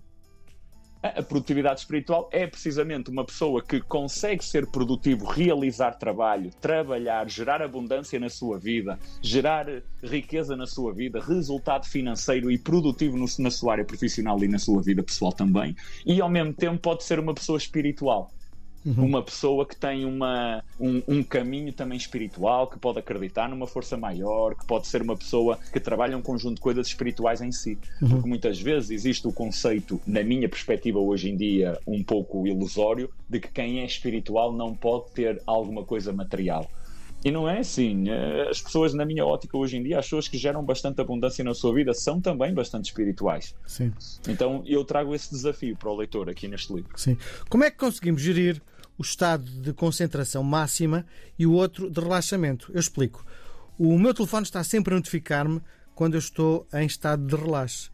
A 1.02 1.24
produtividade 1.24 1.80
espiritual 1.80 2.30
é 2.30 2.46
precisamente 2.46 3.10
uma 3.10 3.24
pessoa 3.24 3.64
que 3.64 3.80
consegue 3.80 4.44
ser 4.44 4.68
produtivo, 4.68 5.26
realizar 5.26 5.94
trabalho, 5.94 6.52
trabalhar, 6.60 7.30
gerar 7.30 7.62
abundância 7.62 8.20
na 8.20 8.28
sua 8.28 8.60
vida, 8.60 9.00
gerar 9.22 9.66
riqueza 10.04 10.58
na 10.58 10.68
sua 10.68 10.94
vida, 10.94 11.22
resultado 11.22 11.86
financeiro 11.86 12.52
e 12.52 12.58
produtivo 12.58 13.16
no, 13.16 13.26
na 13.40 13.50
sua 13.50 13.74
área 13.74 13.86
profissional 13.86 14.44
e 14.44 14.48
na 14.50 14.60
sua 14.60 14.82
vida 14.82 15.02
pessoal 15.02 15.32
também, 15.32 15.74
e 16.06 16.20
ao 16.20 16.28
mesmo 16.28 16.54
tempo 16.54 16.78
pode 16.78 17.06
ser 17.06 17.18
uma 17.18 17.34
pessoa 17.34 17.58
espiritual. 17.58 18.30
Uhum. 18.98 19.06
Uma 19.06 19.22
pessoa 19.22 19.66
que 19.66 19.76
tem 19.76 20.06
uma, 20.06 20.64
um, 20.80 21.02
um, 21.08 21.24
caminho 21.24 21.72
também 21.72 21.98
espiritual, 21.98 22.68
que 22.68 22.80
pode 22.80 23.00
acreditar 23.00 23.48
numa 23.48 23.68
força 23.68 23.96
maior, 23.96 24.56
que 24.56 24.66
pode 24.66 24.88
ser 24.88 25.02
uma 25.02 25.16
pessoa 25.16 25.60
que 25.72 25.80
trabalha 25.80 26.18
um 26.18 26.22
conjunto 26.22 26.56
de 26.56 26.62
coisas 26.62 26.88
espirituais 26.88 27.42
em 27.42 27.52
si. 27.52 27.78
Uhum. 28.02 28.10
Porque 28.10 28.28
muitas 28.28 28.60
vezes 28.60 28.90
existe 28.90 29.28
o 29.28 29.32
conceito, 29.32 30.02
na 30.08 30.24
minha 30.24 30.50
perspectiva 30.50 31.00
hoje 31.00 31.30
em 31.30 31.38
dia, 31.38 31.78
um 31.86 32.04
pouco 32.04 32.48
ilusório, 32.48 33.10
de 33.30 33.40
que 33.40 33.50
quem 33.50 33.82
é 33.82 33.86
espiritual 33.86 34.52
não 34.52 34.74
pode 34.74 35.12
ter 35.12 35.42
alguma 35.46 35.84
coisa 35.84 36.12
material. 36.12 36.68
E 37.24 37.32
não 37.32 37.50
é 37.50 37.60
assim. 37.60 38.10
Eh, 38.10 38.48
as 38.50 38.62
pessoas, 38.62 38.94
na 38.94 39.06
minha 39.06 39.26
ótica 39.26 39.58
hoje 39.58 39.78
em 39.78 39.84
dia, 39.84 40.00
as 40.00 40.06
pessoas 40.06 40.28
que 40.28 40.38
geram 40.38 40.64
bastante 40.64 41.02
abundância 41.02 41.44
na 41.44 41.54
sua 41.54 41.74
vida 41.74 41.94
são 41.94 42.22
também 42.22 42.54
bastante 42.54 42.86
espirituais. 42.86 43.54
Sim. 43.66 43.92
Então 44.28 44.64
eu 44.66 44.86
trago 44.86 45.14
esse 45.14 45.30
desafio 45.30 45.76
para 45.76 45.90
o 45.90 45.98
leitor 45.98 46.30
aqui 46.30 46.48
neste 46.48 46.74
livro. 46.74 46.92
Sim. 46.96 47.18
Como 47.50 47.64
é 47.64 47.72
que 47.72 47.78
conseguimos 47.78 48.22
gerir 48.22 48.62
o 49.00 49.02
estado 49.02 49.50
de 49.50 49.72
concentração 49.72 50.44
máxima 50.44 51.06
e 51.40 51.48
o 51.48 51.54
outro 51.54 51.90
de 51.90 52.02
relaxamento? 52.02 52.70
Eu 52.74 52.82
explico. 52.82 53.26
O 53.78 53.98
meu 53.98 54.14
telefone 54.14 54.44
está 54.44 54.62
sempre 54.62 54.94
a 54.94 54.98
notificar-me 54.98 55.62
quando 55.96 56.16
eu 56.16 56.20
estou 56.20 56.68
em 56.74 56.86
estado 56.86 57.26
de 57.26 57.34
relaxe. 57.34 57.90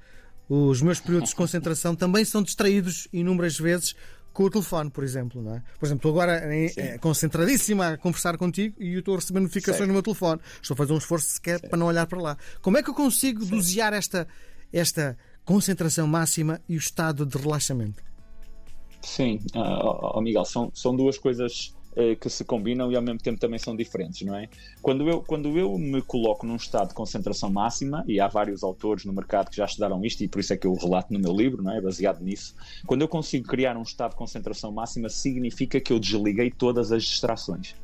Os 0.49 0.81
meus 0.81 0.99
períodos 0.99 1.29
de 1.29 1.35
concentração 1.35 1.93
também 1.95 2.25
são 2.25 2.41
distraídos 2.41 3.07
inúmeras 3.13 3.57
vezes 3.59 3.95
com 4.33 4.43
o 4.45 4.49
telefone, 4.49 4.89
por 4.89 5.03
exemplo, 5.03 5.41
não 5.41 5.55
é? 5.55 5.63
Por 5.79 5.85
exemplo, 5.85 6.09
estou 6.09 6.11
agora 6.11 6.53
em, 6.53 6.71
é, 6.75 6.97
concentradíssima 6.97 7.89
a 7.89 7.97
conversar 7.97 8.35
contigo 8.37 8.75
e 8.81 8.93
eu 8.93 8.99
estou 8.99 9.13
a 9.13 9.19
receber 9.19 9.39
notificações 9.39 9.77
certo. 9.77 9.87
no 9.87 9.93
meu 9.93 10.03
telefone. 10.03 10.41
Estou 10.59 10.73
a 10.73 10.77
fazer 10.77 10.91
um 10.91 10.97
esforço 10.97 11.29
sequer 11.29 11.59
certo. 11.59 11.69
para 11.69 11.77
não 11.77 11.85
olhar 11.85 12.07
para 12.07 12.19
lá. 12.19 12.37
Como 12.61 12.77
é 12.77 12.83
que 12.83 12.89
eu 12.89 12.95
consigo 12.95 13.41
certo. 13.41 13.55
dosear 13.55 13.93
esta, 13.93 14.27
esta 14.73 15.15
concentração 15.45 16.07
máxima 16.07 16.59
e 16.67 16.75
o 16.75 16.79
estado 16.79 17.25
de 17.25 17.37
relaxamento? 17.37 18.03
Sim, 19.05 19.39
uh, 19.55 20.15
oh, 20.15 20.21
Miguel, 20.21 20.43
são, 20.45 20.71
são 20.73 20.95
duas 20.95 21.15
coisas 21.15 21.75
eh, 21.95 22.15
que 22.15 22.27
se 22.27 22.43
combinam 22.43 22.91
e 22.91 22.95
ao 22.95 23.01
mesmo 23.03 23.19
tempo 23.19 23.39
também 23.39 23.59
são 23.59 23.75
diferentes, 23.75 24.25
não 24.25 24.35
é? 24.35 24.49
Quando 24.81 25.07
eu, 25.07 25.21
quando 25.21 25.57
eu 25.59 25.77
me 25.77 26.01
coloco 26.01 26.45
num 26.45 26.55
estado 26.55 26.89
de 26.89 26.95
concentração 26.95 27.51
máxima, 27.51 28.03
e 28.07 28.19
há 28.19 28.27
vários 28.27 28.63
autores 28.63 29.05
no 29.05 29.13
mercado 29.13 29.51
que 29.51 29.57
já 29.57 29.65
estudaram 29.65 30.03
isto, 30.03 30.23
e 30.23 30.27
por 30.27 30.39
isso 30.39 30.53
é 30.53 30.57
que 30.57 30.65
eu 30.65 30.73
relato 30.73 31.13
no 31.13 31.19
meu 31.19 31.31
livro, 31.31 31.61
não 31.61 31.71
é? 31.71 31.79
Baseado 31.79 32.21
nisso, 32.21 32.55
quando 32.87 33.03
eu 33.03 33.07
consigo 33.07 33.47
criar 33.47 33.77
um 33.77 33.83
estado 33.83 34.11
de 34.11 34.17
concentração 34.17 34.71
máxima, 34.71 35.07
significa 35.07 35.79
que 35.79 35.93
eu 35.93 35.99
desliguei 35.99 36.49
todas 36.49 36.91
as 36.91 37.03
distrações. 37.03 37.75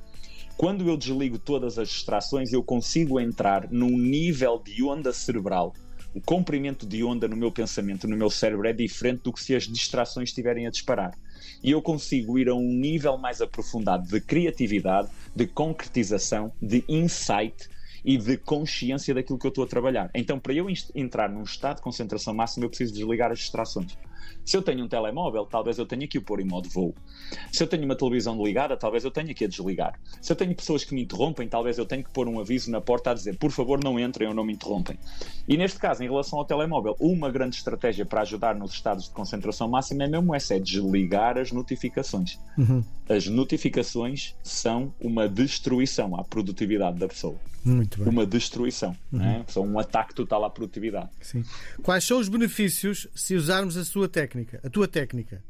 Quando 0.58 0.90
eu 0.90 0.98
desligo 0.98 1.38
todas 1.38 1.78
as 1.78 1.88
distrações, 1.88 2.52
eu 2.52 2.64
consigo 2.64 3.20
entrar 3.20 3.72
num 3.72 3.96
nível 3.96 4.60
de 4.60 4.84
onda 4.84 5.14
cerebral 5.14 5.72
o 6.14 6.22
comprimento 6.22 6.86
de 6.86 7.04
onda 7.04 7.28
no 7.28 7.36
meu 7.36 7.52
pensamento, 7.52 8.08
no 8.08 8.18
meu 8.18 8.30
cérebro, 8.30 8.68
é 8.68 8.74
diferente 8.74 9.22
do 9.24 9.34
que 9.34 9.42
se 9.42 9.56
as 9.56 9.64
distrações 9.64 10.30
estiverem 10.30 10.68
a 10.68 10.70
disparar 10.72 11.12
e 11.64 11.72
eu 11.72 11.82
consigo 11.82 12.38
ir 12.38 12.50
a 12.50 12.56
um 12.56 12.74
nível 12.74 13.18
mais 13.18 13.42
aprofundado 13.42 14.08
de 14.08 14.20
criatividade, 14.20 15.10
de 15.36 15.48
concretização, 15.48 16.52
de 16.62 16.84
insight 16.88 17.70
e 18.04 18.18
de 18.18 18.38
consciência 18.38 19.14
daquilo 19.14 19.38
que 19.38 19.46
eu 19.46 19.50
estou 19.50 19.64
a 19.64 19.68
trabalhar. 19.68 20.10
Então, 20.16 20.40
para 20.40 20.54
eu 20.54 20.68
entrar 20.96 21.30
num 21.30 21.44
estado 21.44 21.78
de 21.78 21.84
concentração 21.84 22.34
máxima, 22.34 22.66
eu 22.66 22.70
preciso 22.70 22.94
desligar 22.94 23.32
as 23.32 23.40
distrações. 23.40 23.96
Se 24.46 24.58
eu 24.58 24.62
tenho 24.62 24.84
um 24.84 24.88
telemóvel, 24.88 25.46
talvez 25.46 25.78
eu 25.78 25.86
tenha 25.86 26.08
que 26.08 26.18
o 26.18 26.22
pôr 26.22 26.40
em 26.40 26.46
modo 26.46 26.70
voo. 26.70 26.96
Se 27.52 27.64
eu 27.64 27.68
tenho 27.68 27.86
uma 27.86 27.96
televisão 27.96 28.42
ligada, 28.44 28.76
talvez 28.76 29.04
eu 29.04 29.12
tenha 29.12 29.34
que 29.34 29.46
a 29.46 29.48
desligar. 29.48 30.00
Se 30.22 30.32
eu 30.32 30.36
tenho 30.36 30.56
pessoas 30.56 30.84
que 30.84 30.94
me 30.94 31.04
interrompem, 31.04 31.48
talvez 31.48 31.78
eu 31.78 31.86
tenha 31.86 32.04
que 32.04 32.10
pôr 32.12 32.28
um 32.28 32.40
aviso 32.40 32.72
na 32.72 32.82
porta 32.82 33.12
a 33.12 33.14
dizer 33.14 33.38
por 33.38 33.52
favor 33.52 33.82
não 33.84 34.00
entrem 34.00 34.28
ou 34.28 34.34
não 34.34 34.44
me 34.44 34.54
interrompem. 34.54 34.98
E 35.48 35.58
neste 35.58 35.80
caso, 35.80 36.04
em 36.04 36.08
relação 36.08 36.40
ao 36.40 36.46
telemóvel, 36.46 36.96
uma 37.00 37.30
grande 37.30 37.56
estratégia 37.56 38.06
para 38.06 38.22
ajudar 38.22 38.56
nos 38.56 38.72
estados 38.72 39.06
de 39.06 39.12
concentração 39.12 39.68
máxima 39.68 40.04
é 40.04 40.08
mesmo 40.08 40.34
essa, 40.36 40.56
é 40.56 40.60
desligar 40.60 41.38
as 41.38 41.52
notificações. 41.52 42.38
Uhum. 42.58 42.84
As 43.10 43.28
notificações 43.28 44.36
são 44.44 44.94
uma 45.00 45.28
destruição 45.28 46.16
à 46.16 46.24
produtividade 46.24 47.00
da 47.00 47.08
pessoa. 47.08 47.38
Muito 47.64 48.00
bem. 48.00 48.10
Uma 48.10 48.26
destruição, 48.26 48.96
uhum. 49.12 49.22
é? 49.22 49.44
são 49.48 49.64
um 49.64 49.78
ataque 49.78 50.16
total 50.16 50.44
à 50.44 50.50
produtividade. 50.50 51.10
Sim. 51.22 51.44
Quais 51.84 52.04
são 52.04 52.20
os 52.20 52.28
benefícios 52.28 53.08
se 53.14 53.36
usarmos 53.36 53.78
a 53.78 53.86
sua 53.86 54.10
técnica, 54.12 54.60
a 54.64 54.70
tua 54.70 54.88
técnica? 54.88 55.42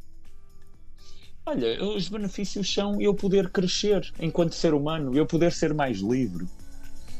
Olha, 1.45 1.83
os 1.83 2.07
benefícios 2.07 2.71
são 2.71 3.01
eu 3.01 3.13
poder 3.13 3.49
crescer 3.49 4.09
enquanto 4.19 4.53
ser 4.53 4.73
humano, 4.73 5.17
eu 5.17 5.25
poder 5.25 5.51
ser 5.51 5.73
mais 5.73 5.97
livre, 5.99 6.45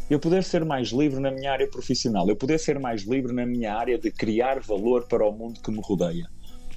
eu 0.09 0.19
poder 0.19 0.43
ser 0.43 0.63
mais 0.63 0.89
livre 0.89 1.19
na 1.19 1.31
minha 1.31 1.51
área 1.51 1.67
profissional, 1.67 2.29
eu 2.29 2.35
poder 2.35 2.59
ser 2.59 2.79
mais 2.79 3.01
livre 3.01 3.33
na 3.33 3.45
minha 3.45 3.73
área 3.73 3.97
de 3.97 4.11
criar 4.11 4.59
valor 4.59 5.07
para 5.07 5.27
o 5.27 5.31
mundo 5.31 5.59
que 5.59 5.71
me 5.71 5.81
rodeia. 5.81 6.29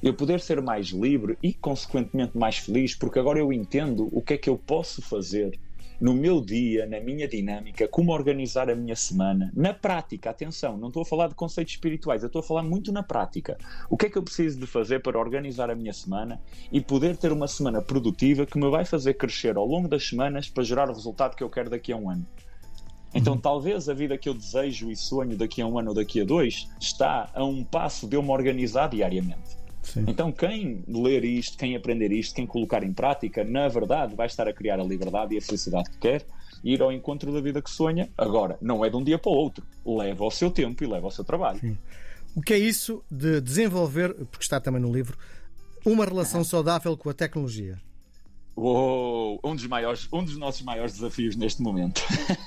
Eu 0.03 0.15
poder 0.15 0.41
ser 0.41 0.61
mais 0.61 0.89
livre 0.89 1.39
e, 1.43 1.53
consequentemente, 1.53 2.37
mais 2.37 2.59
feliz, 2.59 2.95
porque 2.95 3.19
agora 3.19 3.39
eu 3.39 3.53
entendo 3.53 4.09
o 4.13 4.23
que 4.23 4.35
é 4.35 4.39
que 4.39 4.49
eu 4.49 4.59
posso 4.59 5.03
fazer 5.03 5.59
no 6.01 6.15
meu 6.15 6.41
dia, 6.41 6.87
na 6.87 7.01
minha 7.01 7.29
dinâmica, 7.29 7.87
como 7.89 8.13
organizar 8.13 8.69
a 8.71 8.75
minha 8.75 8.97
semana, 8.97 9.53
na 9.55 9.73
prática, 9.73 10.31
atenção, 10.31 10.77
não 10.77 10.89
estou 10.89 11.03
a 11.03 11.07
falar 11.07 11.29
de 11.29 11.35
conceitos 11.35 11.75
espirituais, 11.75 12.23
eu 12.23 12.27
estou 12.27 12.41
a 12.41 12.43
falar 12.43 12.63
muito 12.63 12.93
na 12.93 13.03
prática. 13.03 13.57
O 13.89 13.97
que 13.97 14.07
é 14.07 14.11
que 14.11 14.19
eu 14.19 14.23
preciso 14.23 14.59
de 14.59 14.67
fazer 14.67 15.01
para 15.01 15.19
organizar 15.19 15.71
a 15.71 15.75
minha 15.75 15.93
semana 15.93 16.41
e 16.73 16.81
poder 16.81 17.17
ter 17.17 17.33
uma 17.33 17.49
semana 17.49 17.81
produtiva 17.81 18.47
que 18.47 18.59
me 18.59 18.69
vai 18.71 18.85
fazer 18.85 19.15
crescer 19.15 19.57
ao 19.57 19.67
longo 19.67 19.89
das 19.89 20.07
semanas 20.09 20.49
para 20.49 20.65
gerar 20.65 20.91
o 20.91 20.93
resultado 20.93 21.37
que 21.37 21.43
eu 21.43 21.51
quero 21.51 21.71
daqui 21.71 21.93
a 21.93 21.97
um 21.97 22.11
ano? 22.11 22.27
Então, 23.15 23.35
uhum. 23.35 23.41
talvez 23.41 23.89
a 23.89 23.95
vida 23.95 24.19
que 24.19 24.29
eu 24.29 24.35
desejo 24.35 24.91
e 24.91 24.97
sonho 24.97 25.37
daqui 25.37 25.63
a 25.63 25.67
um 25.67 25.79
ano 25.79 25.91
ou 25.91 25.95
daqui 25.95 26.21
a 26.21 26.25
dois 26.25 26.69
está 26.81 27.31
a 27.33 27.45
um 27.45 27.63
passo 27.63 28.09
de 28.09 28.17
eu 28.17 28.23
me 28.23 28.31
organizar 28.31 28.89
diariamente. 28.89 29.64
Sim. 29.85 30.05
Então, 30.09 30.33
quem 30.33 30.83
ler 30.89 31.25
isto, 31.25 31.57
quem 31.57 31.77
aprender 31.77 32.11
isto, 32.11 32.35
quem 32.35 32.47
colocar 32.47 32.83
em 32.83 32.93
prática, 32.93 33.45
na 33.45 33.69
verdade, 33.69 34.15
vai 34.15 34.27
estar 34.27 34.49
a 34.49 34.53
criar 34.53 34.81
a 34.81 34.85
liberdade 34.85 35.35
e 35.35 35.39
a 35.39 35.43
felicidade 35.43 35.91
que 35.91 35.99
quer 35.99 36.27
e 36.65 36.73
ir 36.73 36.83
ao 36.83 36.91
encontro 36.91 37.33
da 37.33 37.41
vida 37.41 37.61
que 37.61 37.71
sonha. 37.71 38.11
Agora, 38.17 38.57
não 38.61 38.85
é 38.85 38.91
de 38.91 38.97
um 38.97 39.05
dia 39.05 39.19
para 39.19 39.31
o 39.31 39.35
outro. 39.35 39.65
Leva 39.87 40.25
o 40.25 40.31
seu 40.31 40.51
tempo 40.51 40.83
e 40.83 40.87
leva 40.87 41.07
o 41.07 41.11
seu 41.11 41.25
trabalho. 41.25 41.61
Sim. 41.61 41.77
O 42.35 42.41
que 42.41 42.55
é 42.55 42.59
isso 42.59 43.05
de 43.11 43.41
desenvolver, 43.41 44.15
porque 44.15 44.43
está 44.43 44.59
também 44.59 44.81
no 44.81 44.93
livro, 44.93 45.17
uma 45.85 46.05
relação 46.05 46.43
saudável 46.43 46.97
com 46.97 47.11
a 47.11 47.15
tecnologia? 47.15 47.79
Uou, 48.57 49.41
um 49.43 49.55
dos, 49.55 49.67
maiores, 49.67 50.09
um 50.13 50.23
dos 50.23 50.37
nossos 50.39 50.63
maiores 50.63 50.95
desafios 50.95 51.35
neste 51.35 51.61
momento. 51.61 52.01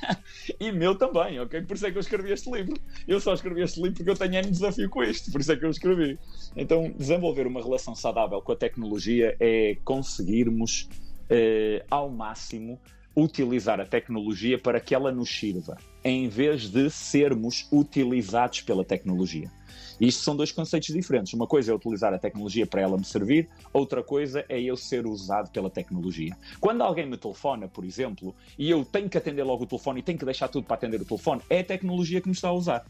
e 0.58 0.72
meu 0.72 0.96
também, 0.96 1.38
ok? 1.40 1.62
Por 1.64 1.76
isso 1.76 1.86
é 1.86 1.92
que 1.92 1.98
eu 1.98 2.02
escrevi 2.02 2.32
este 2.32 2.50
livro. 2.50 2.80
Eu 3.06 3.20
só 3.20 3.34
escrevi 3.34 3.62
este 3.62 3.82
livro 3.82 3.98
porque 3.98 4.10
eu 4.10 4.16
tenho 4.16 4.48
um 4.48 4.52
desafio 4.52 4.90
com 4.90 5.04
isto, 5.04 5.32
por 5.32 5.42
isso 5.42 5.52
é 5.52 5.58
que 5.58 5.66
eu 5.66 5.70
escrevi. 5.70 6.18
Então, 6.56 6.94
desenvolver 6.98 7.46
uma 7.46 7.62
relação 7.62 7.94
saudável 7.94 8.42
com 8.42 8.54
a 8.54 8.56
tecnologia 8.56 9.36
é 9.38 9.76
conseguirmos, 9.84 10.88
eh, 11.30 11.86
ao 11.92 12.10
máximo, 12.10 12.80
utilizar 13.14 13.82
a 13.82 13.86
tecnologia 13.86 14.58
para 14.58 14.80
que 14.80 14.96
ela 14.96 15.12
nos 15.12 15.30
sirva, 15.30 15.76
em 16.04 16.30
vez 16.30 16.70
de 16.70 16.90
sermos 16.90 17.68
utilizados 17.72 18.62
pela 18.62 18.86
tecnologia. 18.86 19.52
Isto 20.00 20.24
são 20.24 20.36
dois 20.36 20.52
conceitos 20.52 20.94
diferentes. 20.94 21.34
Uma 21.34 21.48
coisa 21.48 21.72
é 21.72 21.76
utilizar 21.76 22.14
a 22.14 22.20
tecnologia 22.20 22.68
para 22.68 22.82
ela 22.82 22.98
me 22.98 23.06
servir, 23.06 23.50
outra 23.74 24.04
coisa 24.04 24.46
é 24.48 24.62
eu 24.62 24.78
ser 24.78 25.06
usado 25.08 25.50
pela 25.50 25.70
tecnologia. 25.70 26.36
Quando 26.60 26.82
alguém 26.82 27.06
me 27.06 27.18
telefona, 27.18 27.68
por 27.68 27.84
exemplo, 27.84 28.36
e 28.58 28.70
eu 28.70 28.86
tenho 28.86 29.10
que 29.10 29.18
atender 29.18 29.44
logo 29.44 29.64
o 29.64 29.68
telefone 29.68 30.00
e 30.00 30.04
tenho 30.04 30.18
que 30.18 30.26
deixar 30.26 30.48
tudo 30.48 30.66
para 30.66 30.76
atender 30.76 31.02
o 31.02 31.06
telefone, 31.06 31.42
é 31.50 31.60
a 31.60 31.64
tecnologia 31.64 32.22
que 32.22 32.28
me 32.28 32.34
está 32.34 32.50
a 32.50 32.54
usar. 32.54 32.86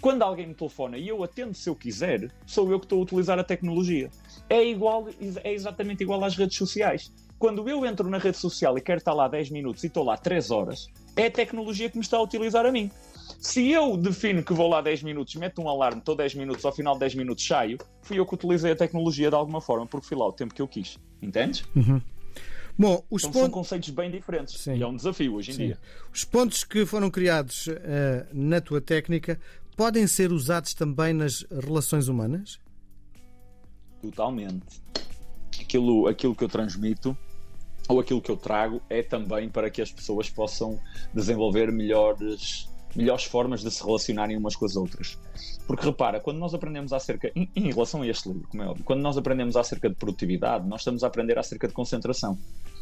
Quando 0.00 0.22
alguém 0.22 0.46
me 0.46 0.54
telefona 0.54 0.98
e 0.98 1.08
eu 1.08 1.22
atendo 1.24 1.54
se 1.54 1.68
eu 1.68 1.74
quiser, 1.74 2.30
sou 2.46 2.70
eu 2.70 2.78
que 2.78 2.86
estou 2.86 3.00
a 3.00 3.02
utilizar 3.02 3.38
a 3.38 3.44
tecnologia. 3.44 4.10
É 4.48 4.62
igual, 4.64 5.08
é 5.42 5.52
exatamente 5.52 6.02
igual 6.02 6.22
às 6.24 6.36
redes 6.36 6.56
sociais. 6.56 7.12
Quando 7.38 7.66
eu 7.70 7.86
entro 7.86 8.08
na 8.10 8.18
rede 8.18 8.36
social 8.36 8.76
e 8.76 8.82
quero 8.82 8.98
estar 8.98 9.14
lá 9.14 9.26
10 9.26 9.50
minutos 9.50 9.82
e 9.82 9.86
estou 9.86 10.04
lá 10.04 10.14
3 10.14 10.50
horas, 10.50 10.88
é 11.16 11.26
a 11.26 11.30
tecnologia 11.30 11.88
que 11.88 11.96
me 11.96 12.04
está 12.04 12.18
a 12.18 12.22
utilizar 12.22 12.66
a 12.66 12.70
mim. 12.70 12.90
Se 13.38 13.70
eu 13.70 13.96
defino 13.96 14.42
que 14.42 14.52
vou 14.52 14.68
lá 14.68 14.80
10 14.80 15.02
minutos, 15.02 15.34
meto 15.36 15.60
um 15.62 15.68
alarme, 15.68 16.00
estou 16.00 16.16
10 16.16 16.34
minutos, 16.34 16.64
ao 16.64 16.72
final 16.72 16.94
de 16.94 17.00
10 17.00 17.14
minutos 17.16 17.46
saio, 17.46 17.78
fui 18.02 18.18
eu 18.18 18.26
que 18.26 18.34
utilizei 18.34 18.72
a 18.72 18.76
tecnologia 18.76 19.28
de 19.28 19.34
alguma 19.34 19.60
forma, 19.60 19.86
porque 19.86 20.06
fui 20.06 20.16
lá 20.16 20.26
o 20.26 20.32
tempo 20.32 20.54
que 20.54 20.62
eu 20.62 20.68
quis. 20.68 20.98
Entendes? 21.22 21.64
Uhum. 21.74 22.00
Bom, 22.78 23.04
os 23.10 23.22
então 23.22 23.32
pontos... 23.32 23.40
são 23.42 23.50
conceitos 23.50 23.90
bem 23.90 24.10
diferentes 24.10 24.58
Sim. 24.58 24.76
e 24.76 24.82
é 24.82 24.86
um 24.86 24.96
desafio 24.96 25.34
hoje 25.34 25.50
em 25.50 25.54
Sim. 25.54 25.66
dia. 25.66 25.78
Os 26.12 26.24
pontos 26.24 26.64
que 26.64 26.86
foram 26.86 27.10
criados 27.10 27.66
uh, 27.66 27.72
na 28.32 28.60
tua 28.60 28.80
técnica 28.80 29.38
podem 29.76 30.06
ser 30.06 30.32
usados 30.32 30.72
também 30.72 31.12
nas 31.12 31.44
relações 31.50 32.08
humanas? 32.08 32.58
Totalmente. 34.00 34.80
Aquilo, 35.60 36.06
aquilo 36.06 36.34
que 36.34 36.42
eu 36.42 36.48
transmito 36.48 37.16
ou 37.86 38.00
aquilo 38.00 38.22
que 38.22 38.30
eu 38.30 38.36
trago 38.36 38.80
é 38.88 39.02
também 39.02 39.48
para 39.48 39.68
que 39.68 39.82
as 39.82 39.90
pessoas 39.90 40.30
possam 40.30 40.80
desenvolver 41.12 41.72
melhores 41.72 42.69
melhores 42.96 43.24
formas 43.24 43.62
de 43.62 43.70
se 43.70 43.84
relacionarem 43.84 44.36
umas 44.36 44.56
com 44.56 44.64
as 44.64 44.76
outras. 44.76 45.18
Porque 45.66 45.84
repara, 45.84 46.20
quando 46.20 46.38
nós 46.38 46.54
aprendemos 46.54 46.92
acerca, 46.92 47.30
em, 47.34 47.48
em 47.54 47.72
relação 47.72 48.02
a 48.02 48.06
este 48.06 48.28
livro, 48.28 48.48
como 48.48 48.62
é 48.62 48.66
óbvio, 48.66 48.84
quando 48.84 49.00
nós 49.00 49.16
aprendemos 49.16 49.56
acerca 49.56 49.88
de 49.88 49.94
produtividade, 49.94 50.66
nós 50.68 50.80
estamos 50.80 51.04
a 51.04 51.06
aprender 51.06 51.38
acerca 51.38 51.68
de 51.68 51.74
concentração. 51.74 52.38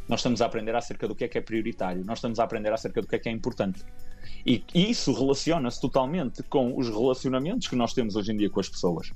Nós 0.08 0.20
estamos 0.20 0.40
a 0.40 0.46
aprender 0.46 0.74
acerca 0.74 1.06
do 1.06 1.14
que 1.14 1.24
é 1.24 1.28
que 1.28 1.36
é 1.36 1.40
prioritário, 1.40 2.04
nós 2.04 2.18
estamos 2.18 2.38
a 2.38 2.44
aprender 2.44 2.72
acerca 2.72 3.02
do 3.02 3.06
que 3.06 3.16
é 3.16 3.18
que 3.18 3.28
é 3.28 3.32
importante. 3.32 3.84
E 4.46 4.64
isso 4.74 5.12
relaciona-se 5.12 5.80
totalmente 5.80 6.42
com 6.44 6.78
os 6.78 6.88
relacionamentos 6.88 7.68
que 7.68 7.76
nós 7.76 7.92
temos 7.92 8.16
hoje 8.16 8.32
em 8.32 8.36
dia 8.36 8.48
com 8.48 8.60
as 8.60 8.68
pessoas. 8.68 9.12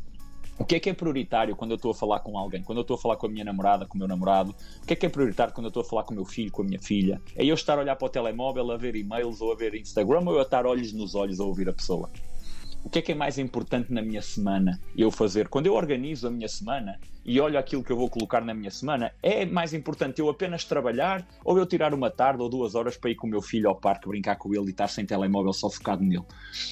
O 0.59 0.65
que 0.65 0.77
é 0.77 0.81
que 0.81 0.91
é 0.91 0.93
prioritário 0.93 1.57
quando 1.57 1.71
eu 1.71 1.77
estou 1.77 1.91
a 1.91 1.95
falar 1.95 2.21
com 2.21 2.37
alguém? 2.37 2.63
Quando 2.63 2.79
eu 2.79 2.83
estou 2.83 2.97
a 2.97 2.99
falar 2.99 3.17
com 3.17 3.27
a 3.27 3.29
minha 3.29 3.45
namorada, 3.45 3.87
com 3.87 3.95
o 3.95 3.99
meu 3.99 4.07
namorado? 4.07 4.55
O 4.83 4.87
que 4.87 4.93
é 4.93 4.97
que 4.97 5.07
é 5.07 5.09
prioritário 5.09 5.53
quando 5.53 5.67
eu 5.67 5.69
estou 5.69 5.83
a 5.83 5.85
falar 5.85 6.05
com 6.05 6.13
o 6.13 6.17
meu 6.17 6.25
filho, 6.25 6.53
com 6.53 6.63
a 6.63 6.65
minha 6.65 6.81
filha? 6.81 7.21
É 7.35 7.45
eu 7.45 7.55
estar 7.55 7.79
a 7.79 7.81
olhar 7.81 7.97
para 7.97 8.07
o 8.07 8.11
telemóvel, 8.11 8.71
a 8.71 8.77
ver 8.77 8.95
e-mails 8.95 9.41
ou 9.41 9.51
a 9.53 9.57
ver 9.57 9.75
Instagram 9.75 10.23
ou 10.27 10.35
eu 10.35 10.43
estar 10.43 10.67
olhos 10.67 10.93
nos 10.93 11.15
olhos 11.15 11.41
a 11.41 11.45
ouvir 11.45 11.69
a 11.69 11.73
pessoa? 11.73 12.11
O 12.85 12.91
que 12.91 12.99
é 12.99 13.03
que 13.03 13.13
é 13.13 13.15
mais 13.15 13.39
importante 13.39 13.93
na 13.93 14.03
minha 14.03 14.23
semana 14.23 14.81
eu 14.97 15.11
fazer? 15.11 15.49
Quando 15.49 15.67
eu 15.67 15.75
organizo 15.75 16.27
a 16.27 16.31
minha 16.31 16.49
semana 16.49 16.99
e 17.25 17.41
olho 17.41 17.59
aquilo 17.59 17.85
que 17.85 17.93
eu 17.93 17.97
vou 17.97 18.11
colocar 18.11 18.41
na 18.41 18.53
minha 18.53 18.71
semana, 18.71 19.13
é 19.23 19.47
mais 19.47 19.73
importante 19.73 20.21
eu 20.21 20.29
apenas 20.29 20.65
trabalhar 20.65 21.27
ou 21.45 21.57
eu 21.57 21.65
tirar 21.65 21.95
uma 21.95 22.11
tarde 22.11 22.43
ou 22.43 22.49
duas 22.49 22.75
horas 22.75 22.97
para 22.97 23.11
ir 23.11 23.15
com 23.15 23.27
o 23.27 23.31
meu 23.31 23.41
filho 23.41 23.69
ao 23.69 23.77
parque 23.77 24.09
brincar 24.09 24.37
com 24.37 24.53
ele 24.53 24.67
e 24.67 24.71
estar 24.71 24.89
sem 24.89 25.07
telemóvel 25.07 25.53
só 25.53 25.71
focado 25.71 26.03
nele? 26.03 26.25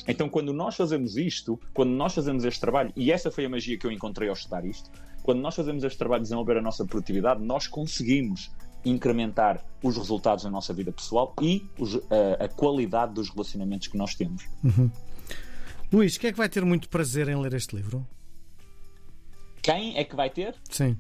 Então, 0.09 0.29
quando 0.29 0.52
nós 0.52 0.76
fazemos 0.76 1.17
isto, 1.17 1.59
quando 1.73 1.90
nós 1.90 2.14
fazemos 2.14 2.45
este 2.45 2.61
trabalho, 2.61 2.93
e 2.97 3.12
essa 3.12 3.31
foi 3.31 3.45
a 3.45 3.49
magia 3.49 3.79
que 3.79 3.87
eu 3.87 3.93
encontrei 3.93 4.29
ao 4.29 4.35
estudar 4.35 4.64
isto, 4.64 4.90
quando 5.23 5.40
nós 5.40 5.55
fazemos 5.55 5.85
este 5.85 5.99
trabalho 5.99 6.23
de 6.23 6.25
desenvolver 6.25 6.57
a 6.57 6.62
nossa 6.62 6.85
produtividade, 6.85 7.40
nós 7.43 7.69
conseguimos 7.69 8.50
incrementar 8.85 9.62
os 9.83 9.97
resultados 9.97 10.45
na 10.45 10.50
nossa 10.50 10.73
vida 10.73 10.90
pessoal 10.93 11.35
e 11.40 11.69
os, 11.79 11.97
a, 11.97 12.45
a, 12.45 12.49
qualidade 12.49 13.14
dos 13.14 13.29
relacionamentos 13.29 13.88
que 13.88 13.97
nós 13.97 14.14
temos. 14.14 14.49
Uhum. 14.64 14.90
Luís, 15.92 16.16
quem 16.16 16.28
é 16.28 16.32
que 16.32 16.38
vai 16.38 16.49
ter 16.49 16.64
muito 16.64 16.88
prazer 16.88 17.28
em 17.28 17.37
ler 17.37 17.52
este 17.52 17.75
livro? 17.75 18.06
Quem 19.61 19.99
é 19.99 20.04
que 20.04 20.14
vai 20.14 20.30
ter? 20.30 20.54
Sim. 20.70 20.97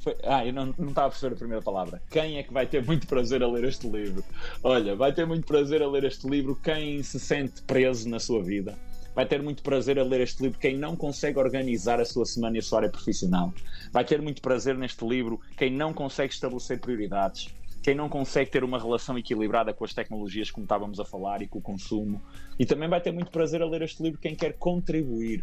Foi... 0.00 0.14
Ah, 0.22 0.44
eu 0.44 0.52
não, 0.52 0.66
não 0.78 0.88
estava 0.88 1.06
a 1.06 1.10
perceber 1.10 1.34
a 1.34 1.38
primeira 1.38 1.62
palavra. 1.62 2.02
Quem 2.10 2.36
é 2.36 2.42
que 2.42 2.52
vai 2.52 2.66
ter 2.66 2.84
muito 2.84 3.06
prazer 3.06 3.42
a 3.42 3.48
ler 3.48 3.64
este 3.64 3.88
livro? 3.88 4.22
Olha, 4.62 4.94
vai 4.94 5.14
ter 5.14 5.26
muito 5.26 5.46
prazer 5.46 5.82
a 5.82 5.88
ler 5.88 6.04
este 6.04 6.28
livro 6.28 6.54
quem 6.62 7.02
se 7.02 7.18
sente 7.18 7.62
preso 7.62 8.06
na 8.08 8.20
sua 8.20 8.42
vida. 8.42 8.78
Vai 9.14 9.24
ter 9.24 9.42
muito 9.42 9.62
prazer 9.62 9.98
a 9.98 10.04
ler 10.04 10.20
este 10.20 10.42
livro 10.42 10.58
quem 10.58 10.76
não 10.76 10.94
consegue 10.94 11.38
organizar 11.38 11.98
a 11.98 12.04
sua 12.04 12.26
semana 12.26 12.56
e 12.56 12.58
a 12.58 12.62
sua 12.62 12.80
área 12.80 12.90
profissional. 12.90 13.52
Vai 13.90 14.04
ter 14.04 14.20
muito 14.20 14.42
prazer 14.42 14.76
neste 14.76 15.06
livro 15.06 15.40
quem 15.56 15.72
não 15.72 15.94
consegue 15.94 16.34
estabelecer 16.34 16.78
prioridades 16.78 17.48
quem 17.88 17.94
não 17.94 18.06
consegue 18.06 18.50
ter 18.50 18.62
uma 18.62 18.78
relação 18.78 19.16
equilibrada 19.16 19.72
com 19.72 19.82
as 19.82 19.94
tecnologias, 19.94 20.50
como 20.50 20.66
estávamos 20.66 21.00
a 21.00 21.06
falar, 21.06 21.40
e 21.40 21.48
com 21.48 21.58
o 21.58 21.62
consumo. 21.62 22.20
E 22.58 22.66
também 22.66 22.86
vai 22.86 23.00
ter 23.00 23.10
muito 23.10 23.30
prazer 23.30 23.62
a 23.62 23.66
ler 23.66 23.80
este 23.80 24.02
livro 24.02 24.20
quem 24.20 24.34
quer 24.34 24.52
contribuir 24.58 25.42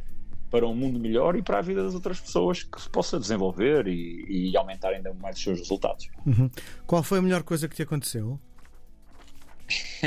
para 0.51 0.67
um 0.67 0.75
mundo 0.75 0.99
melhor 0.99 1.35
e 1.35 1.41
para 1.41 1.57
a 1.57 1.61
vida 1.63 1.81
das 1.81 1.95
outras 1.95 2.19
pessoas 2.19 2.61
que 2.61 2.79
se 2.79 2.87
possa 2.87 3.19
desenvolver 3.19 3.87
e, 3.87 4.51
e 4.51 4.55
aumentar 4.55 4.89
ainda 4.89 5.11
mais 5.15 5.37
os 5.37 5.43
seus 5.43 5.57
resultados. 5.57 6.07
Uhum. 6.23 6.47
Qual 6.85 7.01
foi 7.01 7.17
a 7.17 7.21
melhor 7.23 7.41
coisa 7.41 7.67
que 7.67 7.75
te 7.75 7.81
aconteceu? 7.81 8.39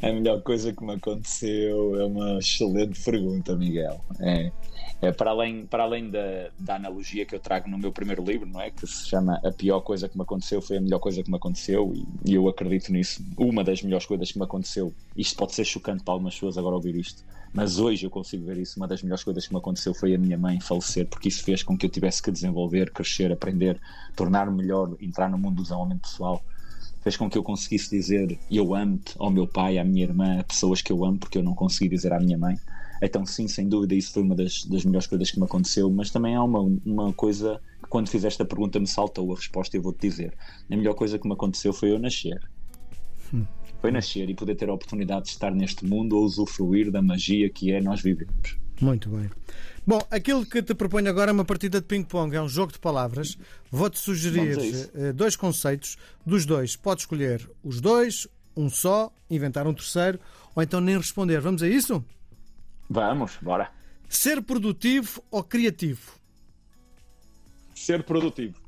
a 0.00 0.06
melhor 0.10 0.40
coisa 0.40 0.72
que 0.72 0.82
me 0.82 0.94
aconteceu 0.94 2.00
é 2.00 2.06
uma 2.06 2.38
excelente 2.38 2.98
pergunta, 3.04 3.54
Miguel. 3.54 4.02
É, 4.20 4.50
para 5.10 5.30
além, 5.30 5.66
para 5.66 5.82
além 5.82 6.10
da, 6.10 6.50
da 6.56 6.76
analogia 6.76 7.26
que 7.26 7.34
eu 7.34 7.40
trago 7.40 7.68
no 7.68 7.76
meu 7.76 7.90
primeiro 7.90 8.22
livro, 8.22 8.48
não 8.48 8.60
é? 8.60 8.70
Que 8.70 8.86
se 8.86 9.08
chama 9.08 9.40
A 9.42 9.50
Pior 9.50 9.80
Coisa 9.80 10.08
que 10.08 10.16
me 10.16 10.22
aconteceu 10.22 10.62
foi 10.62 10.76
a 10.76 10.80
melhor 10.80 11.00
coisa 11.00 11.22
que 11.24 11.30
me 11.30 11.36
aconteceu, 11.36 11.92
e, 11.92 12.30
e 12.30 12.34
eu 12.34 12.48
acredito 12.48 12.92
nisso. 12.92 13.20
Uma 13.36 13.64
das 13.64 13.82
melhores 13.82 14.06
coisas 14.06 14.30
que 14.30 14.38
me 14.38 14.44
aconteceu, 14.44 14.94
isto 15.16 15.36
pode 15.36 15.54
ser 15.54 15.64
chocante 15.64 16.04
para 16.04 16.14
algumas 16.14 16.34
pessoas 16.34 16.56
agora 16.56 16.76
ouvir 16.76 16.94
isto, 16.94 17.24
mas 17.52 17.80
hoje 17.80 18.06
eu 18.06 18.10
consigo 18.10 18.44
ver 18.46 18.58
isso. 18.58 18.78
Uma 18.78 18.86
das 18.86 19.02
melhores 19.02 19.24
coisas 19.24 19.44
que 19.44 19.52
me 19.52 19.58
aconteceu 19.58 19.92
foi 19.92 20.14
a 20.14 20.18
minha 20.18 20.38
mãe 20.38 20.60
falecer, 20.60 21.08
porque 21.08 21.28
isso 21.28 21.42
fez 21.42 21.64
com 21.64 21.76
que 21.76 21.86
eu 21.86 21.90
tivesse 21.90 22.22
que 22.22 22.30
desenvolver, 22.30 22.92
crescer, 22.92 23.32
aprender, 23.32 23.80
tornar-me 24.14 24.56
melhor, 24.56 24.94
entrar 25.00 25.28
no 25.28 25.36
mundo 25.36 25.56
do 25.56 25.62
desenvolvimento 25.62 26.02
pessoal 26.02 26.40
fez 27.02 27.16
com 27.16 27.28
que 27.28 27.36
eu 27.36 27.42
conseguisse 27.42 27.90
dizer 27.90 28.38
eu 28.50 28.74
amo-te 28.74 29.14
ao 29.18 29.30
meu 29.30 29.46
pai, 29.46 29.76
à 29.76 29.84
minha 29.84 30.04
irmã, 30.04 30.38
a 30.38 30.44
pessoas 30.44 30.80
que 30.80 30.92
eu 30.92 31.04
amo, 31.04 31.18
porque 31.18 31.36
eu 31.36 31.42
não 31.42 31.54
consegui 31.54 31.88
dizer 31.88 32.12
à 32.12 32.20
minha 32.20 32.38
mãe. 32.38 32.56
Então, 33.02 33.26
sim, 33.26 33.48
sem 33.48 33.68
dúvida, 33.68 33.96
isso 33.96 34.12
foi 34.12 34.22
uma 34.22 34.36
das, 34.36 34.64
das 34.64 34.84
melhores 34.84 35.08
coisas 35.08 35.28
que 35.28 35.38
me 35.38 35.44
aconteceu, 35.44 35.90
mas 35.90 36.08
também 36.08 36.36
há 36.36 36.44
uma, 36.44 36.60
uma 36.86 37.12
coisa 37.12 37.60
que, 37.82 37.88
quando 37.88 38.08
fizeste 38.08 38.40
a 38.40 38.44
pergunta, 38.44 38.78
me 38.78 38.86
saltou 38.86 39.32
a 39.32 39.34
resposta 39.34 39.76
e 39.76 39.78
eu 39.78 39.82
vou-te 39.82 40.08
dizer. 40.08 40.32
A 40.70 40.76
melhor 40.76 40.94
coisa 40.94 41.18
que 41.18 41.26
me 41.26 41.34
aconteceu 41.34 41.72
foi 41.72 41.90
eu 41.90 41.98
nascer. 41.98 42.40
Hum. 43.34 43.44
Foi 43.80 43.90
nascer 43.90 44.30
e 44.30 44.34
poder 44.34 44.54
ter 44.54 44.68
a 44.68 44.72
oportunidade 44.72 45.24
de 45.24 45.30
estar 45.30 45.52
neste 45.52 45.84
mundo 45.84 46.16
ou 46.16 46.24
usufruir 46.24 46.92
da 46.92 47.02
magia 47.02 47.50
que 47.50 47.72
é 47.72 47.80
nós 47.80 48.00
vivemos. 48.00 48.56
Muito 48.80 49.08
bem. 49.10 49.28
Bom, 49.84 50.00
aquilo 50.08 50.46
que 50.46 50.62
te 50.62 50.72
proponho 50.72 51.08
agora 51.08 51.32
é 51.32 51.34
uma 51.34 51.44
partida 51.44 51.80
de 51.80 51.86
ping-pong, 51.86 52.36
é 52.36 52.40
um 52.40 52.48
jogo 52.48 52.72
de 52.72 52.78
palavras. 52.78 53.36
Vou-te 53.68 53.98
sugerir 53.98 54.56
eh, 54.94 55.12
dois 55.12 55.34
conceitos. 55.34 55.96
Dos 56.24 56.46
dois, 56.46 56.76
podes 56.76 57.02
escolher 57.02 57.50
os 57.64 57.80
dois, 57.80 58.28
um 58.56 58.70
só, 58.70 59.12
inventar 59.28 59.66
um 59.66 59.74
terceiro, 59.74 60.20
ou 60.54 60.62
então 60.62 60.80
nem 60.80 60.96
responder. 60.96 61.40
Vamos 61.40 61.64
a 61.64 61.68
isso? 61.68 62.04
Vamos, 62.88 63.38
bora. 63.40 63.70
Ser 64.08 64.42
produtivo 64.42 65.22
ou 65.30 65.42
criativo? 65.42 66.12
Ser 67.74 68.02
produtivo. 68.04 68.60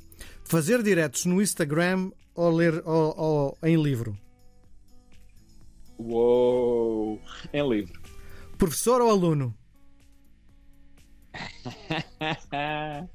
Fazer 0.44 0.82
diretos 0.82 1.24
no 1.26 1.40
Instagram 1.42 2.10
ou 2.34 2.50
ler 2.50 2.82
ou, 2.86 3.14
ou 3.16 3.58
em 3.62 3.80
livro? 3.80 4.18
Uou! 5.98 7.20
Em 7.52 7.68
livro. 7.68 8.00
Professor 8.58 9.00
ou 9.00 9.10
aluno? 9.10 9.54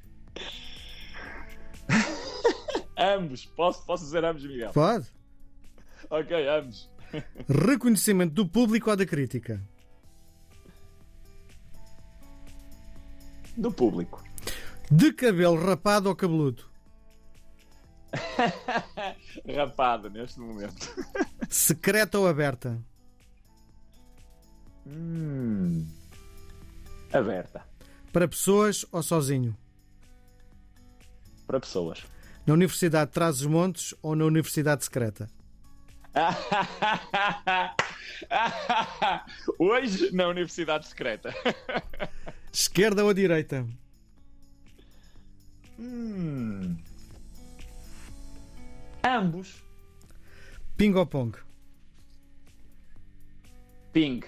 ambos. 2.96 3.46
Posso, 3.46 3.84
posso 3.84 4.04
dizer 4.04 4.24
ambos, 4.24 4.44
Miguel? 4.44 4.72
Pode. 4.72 5.06
Ok, 6.08 6.48
ambos. 6.48 6.90
Reconhecimento 7.48 8.34
do 8.34 8.46
público 8.46 8.90
ou 8.90 8.96
da 8.96 9.06
crítica? 9.06 9.60
Do 13.60 13.70
público. 13.70 14.24
De 14.90 15.12
cabelo 15.12 15.54
rapado 15.54 16.08
ou 16.08 16.16
cabeludo? 16.16 16.64
rapado 19.54 20.10
neste 20.10 20.40
momento. 20.40 20.88
Secreta 21.48 22.18
ou 22.18 22.26
aberta? 22.26 22.82
Hum, 24.86 25.86
aberta. 27.12 27.64
Para 28.12 28.26
pessoas 28.26 28.84
ou 28.90 29.02
sozinho? 29.02 29.56
Para 31.46 31.60
pessoas. 31.60 32.02
Na 32.46 32.54
Universidade 32.54 33.10
de 33.10 33.14
Trás-os-Montes 33.14 33.94
ou 34.02 34.16
na 34.16 34.24
Universidade 34.24 34.82
Secreta? 34.84 35.28
Hoje 39.58 40.10
na 40.12 40.26
Universidade 40.26 40.88
Secreta. 40.88 41.32
Esquerda 42.52 43.04
ou 43.04 43.14
direita? 43.14 43.66
Hum. 45.78 46.76
Ambos. 49.02 49.62
Ping 50.76 50.94
ou 50.94 51.06
pong? 51.06 51.32
Ping. 53.92 54.22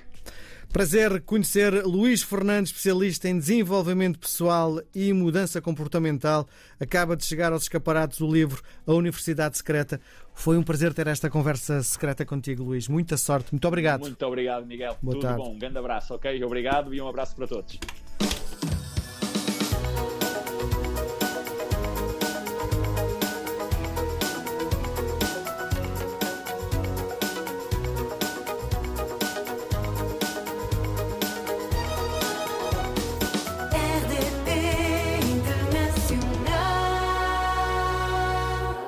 Prazer 0.72 1.20
conhecer 1.20 1.84
Luís 1.84 2.22
Fernandes, 2.22 2.70
especialista 2.70 3.28
em 3.28 3.38
desenvolvimento 3.38 4.18
pessoal 4.18 4.80
e 4.94 5.12
mudança 5.12 5.60
comportamental. 5.60 6.48
Acaba 6.80 7.14
de 7.14 7.26
chegar 7.26 7.52
aos 7.52 7.64
escaparatos 7.64 8.22
o 8.22 8.26
livro 8.26 8.62
A 8.86 8.92
Universidade 8.94 9.58
Secreta. 9.58 10.00
Foi 10.32 10.56
um 10.56 10.62
prazer 10.62 10.94
ter 10.94 11.06
esta 11.08 11.28
conversa 11.28 11.82
secreta 11.82 12.24
contigo, 12.24 12.64
Luís. 12.64 12.88
Muita 12.88 13.18
sorte. 13.18 13.52
Muito 13.52 13.68
obrigado. 13.68 14.00
Muito 14.00 14.26
obrigado, 14.26 14.64
Miguel. 14.64 14.96
Boa 15.02 15.14
Tudo 15.14 15.22
tarde. 15.22 15.42
bom. 15.44 15.52
Um 15.52 15.58
grande 15.58 15.76
abraço, 15.76 16.14
ok? 16.14 16.42
Obrigado 16.42 16.94
e 16.94 17.02
um 17.02 17.06
abraço 17.06 17.36
para 17.36 17.46
todos. 17.46 17.78